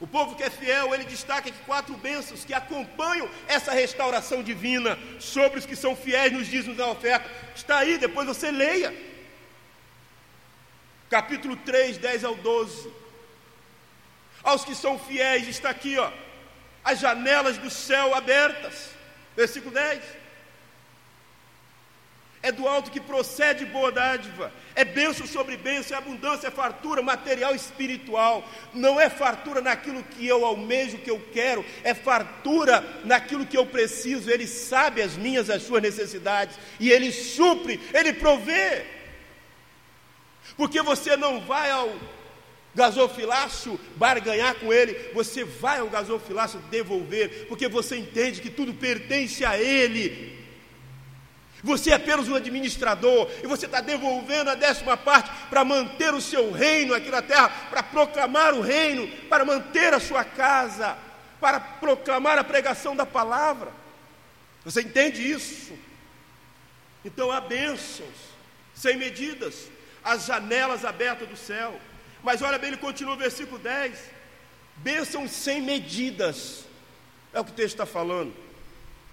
O 0.00 0.06
povo 0.06 0.34
que 0.36 0.42
é 0.42 0.50
fiel, 0.50 0.92
ele 0.92 1.04
destaca 1.04 1.50
que 1.50 1.64
quatro 1.64 1.96
bênçãos 1.96 2.44
que 2.44 2.52
acompanham 2.52 3.30
essa 3.46 3.72
restauração 3.72 4.42
divina 4.42 4.98
sobre 5.18 5.58
os 5.58 5.64
que 5.64 5.76
são 5.76 5.96
fiéis 5.96 6.32
nos 6.32 6.46
dízimos 6.46 6.76
da 6.76 6.88
oferta. 6.88 7.30
Está 7.54 7.78
aí, 7.78 7.96
depois 7.96 8.26
você 8.26 8.50
leia. 8.50 8.94
Capítulo 11.08 11.56
3, 11.56 11.96
10 11.96 12.24
ao 12.24 12.34
12. 12.34 12.92
Aos 14.42 14.64
que 14.64 14.74
são 14.74 14.98
fiéis, 14.98 15.48
está 15.48 15.70
aqui, 15.70 15.96
ó, 15.96 16.12
as 16.84 16.98
janelas 16.98 17.56
do 17.56 17.70
céu 17.70 18.14
abertas. 18.14 18.90
Versículo 19.34 19.72
10 19.72 20.23
é 22.44 22.52
do 22.52 22.68
alto 22.68 22.90
que 22.90 23.00
procede 23.00 23.64
boa 23.64 23.90
dádiva, 23.90 24.52
é 24.74 24.84
bênção 24.84 25.26
sobre 25.26 25.56
bênção, 25.56 25.96
é 25.96 25.98
abundância, 25.98 26.48
é 26.48 26.50
fartura 26.50 27.00
material 27.00 27.54
espiritual, 27.54 28.46
não 28.74 29.00
é 29.00 29.08
fartura 29.08 29.62
naquilo 29.62 30.02
que 30.02 30.26
eu 30.26 30.44
almejo, 30.44 30.98
que 30.98 31.10
eu 31.10 31.18
quero, 31.32 31.64
é 31.82 31.94
fartura 31.94 32.84
naquilo 33.02 33.46
que 33.46 33.56
eu 33.56 33.64
preciso, 33.64 34.30
Ele 34.30 34.46
sabe 34.46 35.00
as 35.00 35.16
minhas, 35.16 35.48
as 35.48 35.62
suas 35.62 35.80
necessidades, 35.80 36.58
e 36.78 36.90
Ele 36.90 37.10
supre, 37.12 37.80
Ele 37.94 38.12
provê, 38.12 38.84
porque 40.54 40.82
você 40.82 41.16
não 41.16 41.40
vai 41.40 41.70
ao 41.70 41.90
gasofilácio 42.74 43.80
barganhar 43.96 44.56
com 44.56 44.70
ele, 44.70 45.12
você 45.14 45.44
vai 45.44 45.78
ao 45.78 45.88
gasofilácio 45.88 46.58
devolver, 46.70 47.46
porque 47.46 47.68
você 47.68 47.96
entende 47.96 48.42
que 48.42 48.50
tudo 48.50 48.74
pertence 48.74 49.44
a 49.44 49.58
ele, 49.58 50.33
você 51.64 51.92
é 51.92 51.94
apenas 51.94 52.28
um 52.28 52.34
administrador 52.34 53.26
e 53.42 53.46
você 53.46 53.64
está 53.64 53.80
devolvendo 53.80 54.50
a 54.50 54.54
décima 54.54 54.98
parte 54.98 55.30
para 55.48 55.64
manter 55.64 56.12
o 56.12 56.20
seu 56.20 56.52
reino 56.52 56.92
aqui 56.92 57.10
na 57.10 57.22
terra, 57.22 57.48
para 57.70 57.82
proclamar 57.82 58.52
o 58.52 58.60
reino, 58.60 59.08
para 59.30 59.46
manter 59.46 59.94
a 59.94 59.98
sua 59.98 60.24
casa, 60.24 60.94
para 61.40 61.58
proclamar 61.58 62.38
a 62.38 62.44
pregação 62.44 62.94
da 62.94 63.06
palavra. 63.06 63.72
Você 64.62 64.82
entende 64.82 65.22
isso? 65.22 65.72
Então 67.02 67.32
há 67.32 67.40
bênçãos 67.40 68.34
sem 68.74 68.98
medidas, 68.98 69.70
as 70.04 70.26
janelas 70.26 70.84
abertas 70.84 71.26
do 71.26 71.36
céu. 71.36 71.80
Mas 72.22 72.42
olha 72.42 72.58
bem, 72.58 72.68
ele 72.68 72.76
continua 72.76 73.14
o 73.14 73.18
versículo 73.18 73.58
10: 73.58 73.98
bênçãos 74.76 75.30
sem 75.30 75.62
medidas, 75.62 76.66
é 77.32 77.40
o 77.40 77.44
que 77.44 77.52
o 77.52 77.54
texto 77.54 77.76
está 77.76 77.86
falando. 77.86 78.43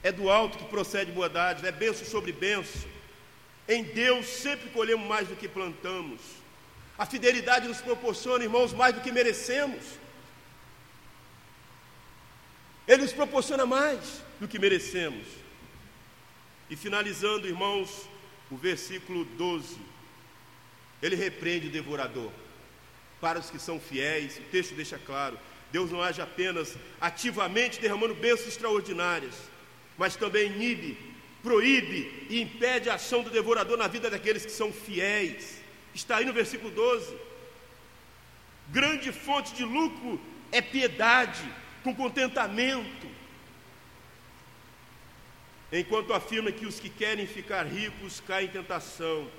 É 0.03 0.11
do 0.11 0.29
alto 0.29 0.57
que 0.57 0.65
procede 0.65 1.11
boa 1.11 1.29
dádiva, 1.29 1.67
é 1.67 1.71
benção 1.71 2.05
sobre 2.05 2.31
benção. 2.31 2.89
Em 3.67 3.83
Deus 3.83 4.25
sempre 4.25 4.69
colhemos 4.69 5.07
mais 5.07 5.27
do 5.27 5.35
que 5.35 5.47
plantamos. 5.47 6.21
A 6.97 7.05
fidelidade 7.05 7.67
nos 7.67 7.81
proporciona, 7.81 8.43
irmãos, 8.43 8.73
mais 8.73 8.93
do 8.95 9.01
que 9.01 9.11
merecemos. 9.11 9.83
Ele 12.87 13.03
nos 13.03 13.13
proporciona 13.13 13.65
mais 13.65 14.21
do 14.39 14.47
que 14.47 14.59
merecemos. 14.59 15.25
E 16.69 16.75
finalizando, 16.75 17.47
irmãos, 17.47 18.07
o 18.49 18.57
versículo 18.57 19.23
12. 19.23 19.77
Ele 21.01 21.15
repreende 21.15 21.67
o 21.67 21.71
devorador. 21.71 22.31
Para 23.19 23.39
os 23.39 23.49
que 23.49 23.59
são 23.59 23.79
fiéis, 23.79 24.37
o 24.37 24.41
texto 24.51 24.73
deixa 24.73 24.97
claro: 24.97 25.39
Deus 25.71 25.91
não 25.91 26.01
age 26.01 26.21
apenas 26.21 26.75
ativamente 26.99 27.79
derramando 27.79 28.15
bênçãos 28.15 28.49
extraordinárias, 28.49 29.35
mas 29.97 30.15
também 30.15 30.47
inibe, 30.47 30.97
proíbe 31.43 32.27
e 32.29 32.41
impede 32.41 32.89
a 32.89 32.95
ação 32.95 33.23
do 33.23 33.29
devorador 33.29 33.77
na 33.77 33.87
vida 33.87 34.09
daqueles 34.09 34.45
que 34.45 34.51
são 34.51 34.71
fiéis. 34.71 35.61
Está 35.93 36.17
aí 36.17 36.25
no 36.25 36.33
versículo 36.33 36.71
12. 36.71 37.15
Grande 38.69 39.11
fonte 39.11 39.53
de 39.53 39.63
lucro 39.63 40.19
é 40.51 40.61
piedade, 40.61 41.43
com 41.83 41.95
contentamento. 41.95 43.07
Enquanto 45.71 46.13
afirma 46.13 46.51
que 46.51 46.65
os 46.65 46.79
que 46.79 46.89
querem 46.89 47.25
ficar 47.25 47.63
ricos 47.63 48.21
caem 48.21 48.47
em 48.47 48.51
tentação, 48.51 49.29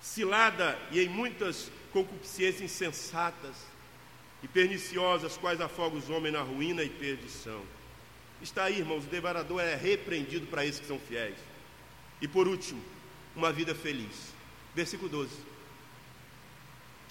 cilada 0.00 0.78
e 0.90 1.00
em 1.00 1.08
muitas 1.08 1.70
concupiscências 1.92 2.60
insensatas 2.60 3.56
e 4.42 4.48
perniciosas, 4.48 5.36
quais 5.36 5.60
afogam 5.60 5.98
os 5.98 6.10
homens 6.10 6.32
na 6.32 6.42
ruína 6.42 6.82
e 6.82 6.88
perdição. 6.88 7.62
Está 8.42 8.64
aí, 8.64 8.78
irmãos, 8.78 9.04
o 9.04 9.08
devorador 9.08 9.60
é 9.60 9.76
repreendido 9.76 10.46
para 10.48 10.66
esses 10.66 10.80
que 10.80 10.86
são 10.86 10.98
fiéis. 10.98 11.36
E 12.20 12.26
por 12.26 12.48
último, 12.48 12.82
uma 13.36 13.52
vida 13.52 13.72
feliz. 13.72 14.32
Versículo 14.74 15.08
12. 15.08 15.30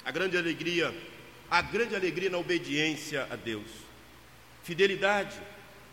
A 0.03 0.11
grande 0.11 0.37
alegria, 0.37 0.93
a 1.49 1.61
grande 1.61 1.95
alegria 1.95 2.29
na 2.29 2.37
obediência 2.37 3.27
a 3.29 3.37
Deus. 3.37 3.69
Fidelidade, 4.63 5.39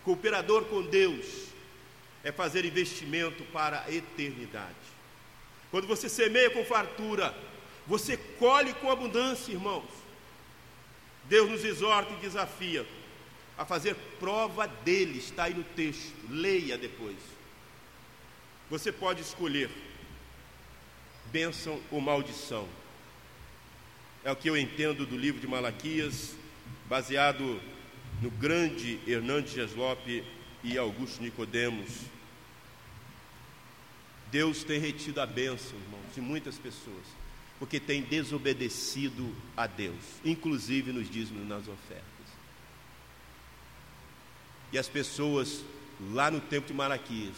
cooperador 0.02 0.64
com 0.64 0.82
Deus, 0.82 1.24
é 2.24 2.32
fazer 2.32 2.64
investimento 2.64 3.44
para 3.44 3.84
a 3.84 3.92
eternidade. 3.92 4.74
Quando 5.70 5.86
você 5.86 6.08
semeia 6.08 6.50
com 6.50 6.64
fartura, 6.64 7.32
você 7.86 8.16
colhe 8.16 8.74
com 8.74 8.90
abundância, 8.90 9.52
irmãos. 9.52 9.88
Deus 11.24 11.48
nos 11.48 11.64
exorta 11.64 12.12
e 12.14 12.16
desafia 12.16 12.84
a 13.58 13.64
fazer 13.64 13.96
prova 14.20 14.68
dele, 14.68 15.18
está 15.18 15.44
aí 15.44 15.54
no 15.54 15.64
texto, 15.64 16.14
leia 16.30 16.78
depois. 16.78 17.16
Você 18.70 18.92
pode 18.92 19.20
escolher 19.20 19.68
bênção 21.32 21.80
ou 21.90 22.00
maldição. 22.00 22.68
É 24.24 24.30
o 24.30 24.36
que 24.36 24.48
eu 24.48 24.56
entendo 24.56 25.04
do 25.04 25.16
livro 25.16 25.40
de 25.40 25.48
Malaquias, 25.48 26.36
baseado 26.88 27.60
no 28.22 28.30
grande 28.30 29.00
Hernandes 29.06 29.52
Geslope 29.52 30.24
e 30.62 30.78
Augusto 30.78 31.20
Nicodemos. 31.20 32.02
Deus 34.30 34.62
tem 34.62 34.78
retido 34.78 35.20
a 35.20 35.26
bênção, 35.26 35.78
irmãos, 35.78 36.14
de 36.14 36.20
muitas 36.20 36.58
pessoas, 36.58 37.06
porque 37.58 37.80
tem 37.80 38.02
desobedecido 38.02 39.34
a 39.56 39.66
Deus, 39.66 40.04
inclusive 40.24 40.92
nos 40.92 41.10
dízimos 41.10 41.48
nas 41.48 41.66
ofertas. 41.66 42.17
E 44.72 44.78
as 44.78 44.88
pessoas 44.88 45.62
lá 46.12 46.30
no 46.30 46.40
tempo 46.40 46.66
de 46.66 46.74
Malaquias, 46.74 47.36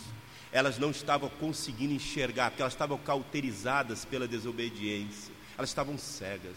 elas 0.52 0.78
não 0.78 0.90
estavam 0.90 1.28
conseguindo 1.28 1.94
enxergar, 1.94 2.50
porque 2.50 2.62
elas 2.62 2.72
estavam 2.72 2.98
cauterizadas 2.98 4.04
pela 4.04 4.26
desobediência, 4.26 5.32
elas 5.56 5.70
estavam 5.70 5.96
cegas. 5.96 6.56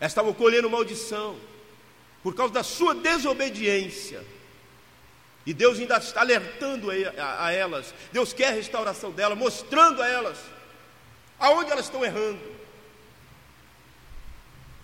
Elas 0.00 0.12
estavam 0.12 0.32
colhendo 0.32 0.70
maldição 0.70 1.36
por 2.22 2.34
causa 2.34 2.52
da 2.52 2.62
sua 2.62 2.94
desobediência. 2.94 4.24
E 5.46 5.54
Deus 5.54 5.78
ainda 5.78 5.96
está 5.96 6.20
alertando 6.20 6.90
a, 6.90 7.50
elas. 7.50 7.94
Deus 8.12 8.32
quer 8.32 8.48
a 8.48 8.52
restauração 8.52 9.10
delas, 9.10 9.38
mostrando 9.38 10.02
a 10.02 10.06
elas 10.06 10.38
aonde 11.38 11.70
elas 11.70 11.84
estão 11.84 12.04
errando, 12.04 12.40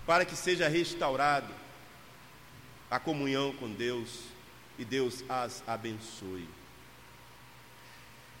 para 0.05 0.23
que 0.23 0.35
seja 0.35 0.67
restaurado 0.67 1.53
a 2.89 2.99
comunhão 2.99 3.53
com 3.53 3.71
Deus 3.71 4.23
e 4.77 4.85
Deus 4.85 5.23
as 5.27 5.63
abençoe. 5.67 6.47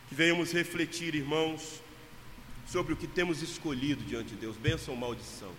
Que 0.09 0.15
venhamos 0.15 0.51
refletir, 0.51 1.15
irmãos, 1.15 1.81
sobre 2.67 2.93
o 2.93 2.97
que 2.97 3.07
temos 3.07 3.41
escolhido 3.41 4.03
diante 4.03 4.29
de 4.29 4.35
Deus, 4.35 4.57
bênção 4.57 4.93
ou 4.93 4.99
maldição. 4.99 5.53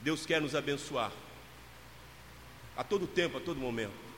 Deus 0.00 0.24
quer 0.26 0.40
nos 0.40 0.54
abençoar 0.54 1.12
a 2.76 2.84
todo 2.84 3.06
tempo, 3.06 3.38
a 3.38 3.40
todo 3.40 3.58
momento. 3.58 4.08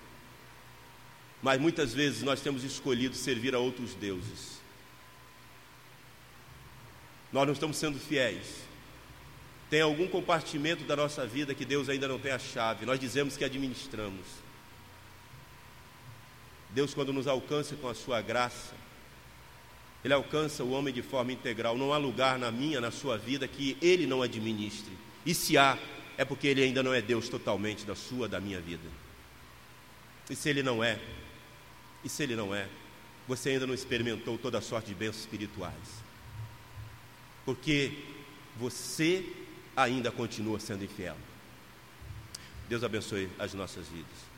Mas 1.43 1.61
muitas 1.61 1.95
vezes 1.95 2.23
nós 2.23 2.41
temos 2.43 2.65
escolhido 2.65 3.15
servir 3.15 3.55
a 3.55 3.59
outros 3.59 3.95
deuses. 3.95 4.61
Nós 7.33 7.47
não 7.47 7.55
estamos 7.55 7.77
sendo 7.77 7.99
fiéis 7.99 8.70
tem 9.71 9.81
algum 9.81 10.09
compartimento 10.09 10.83
da 10.83 10.97
nossa 10.97 11.25
vida 11.25 11.55
que 11.55 11.65
Deus 11.65 11.89
ainda 11.89 12.09
não 12.09 12.19
tem 12.19 12.33
a 12.33 12.39
chave. 12.41 12.85
Nós 12.85 12.99
dizemos 12.99 13.37
que 13.37 13.45
administramos. 13.45 14.27
Deus, 16.71 16.93
quando 16.93 17.13
nos 17.13 17.29
alcança 17.29 17.77
com 17.77 17.89
a 17.89 17.95
sua 17.95 18.21
graça, 18.21 18.75
Ele 20.05 20.13
alcança 20.13 20.65
o 20.65 20.73
homem 20.73 20.93
de 20.93 21.03
forma 21.03 21.31
integral. 21.31 21.79
Não 21.79 21.93
há 21.93 21.99
lugar 21.99 22.37
na 22.37 22.51
minha, 22.51 22.81
na 22.81 22.91
sua 22.91 23.17
vida, 23.17 23.47
que 23.47 23.77
Ele 23.81 24.09
não 24.09 24.23
administre. 24.23 24.93
E 25.25 25.33
se 25.33 25.57
há, 25.57 25.79
é 26.19 26.25
porque 26.25 26.49
Ele 26.49 26.65
ainda 26.65 26.83
não 26.83 26.93
é 26.93 27.01
Deus 27.01 27.29
totalmente 27.29 27.85
da 27.85 27.95
sua, 27.95 28.29
da 28.29 28.41
minha 28.41 28.61
vida. 28.61 28.89
E 30.29 30.35
se 30.35 30.49
Ele 30.49 30.65
não 30.65 30.83
é, 30.83 30.99
e 32.03 32.09
se 32.09 32.25
Ele 32.25 32.35
não 32.35 32.53
é, 32.53 32.67
você 33.29 33.51
ainda 33.51 33.69
não 33.69 33.75
experimentou 33.75 34.37
toda 34.37 34.59
a 34.59 34.61
sorte 34.61 34.89
de 34.89 34.95
bênçãos 34.95 35.21
espirituais. 35.21 35.75
Porque 37.45 37.93
você 38.57 39.25
ainda 39.77 40.11
continua 40.11 40.59
sendo 40.61 40.85
infiel. 40.85 41.17
Deus 42.69 42.85
abençoe 42.85 43.29
as 43.39 43.55
nossas 43.55 43.89
vidas. 43.89 44.29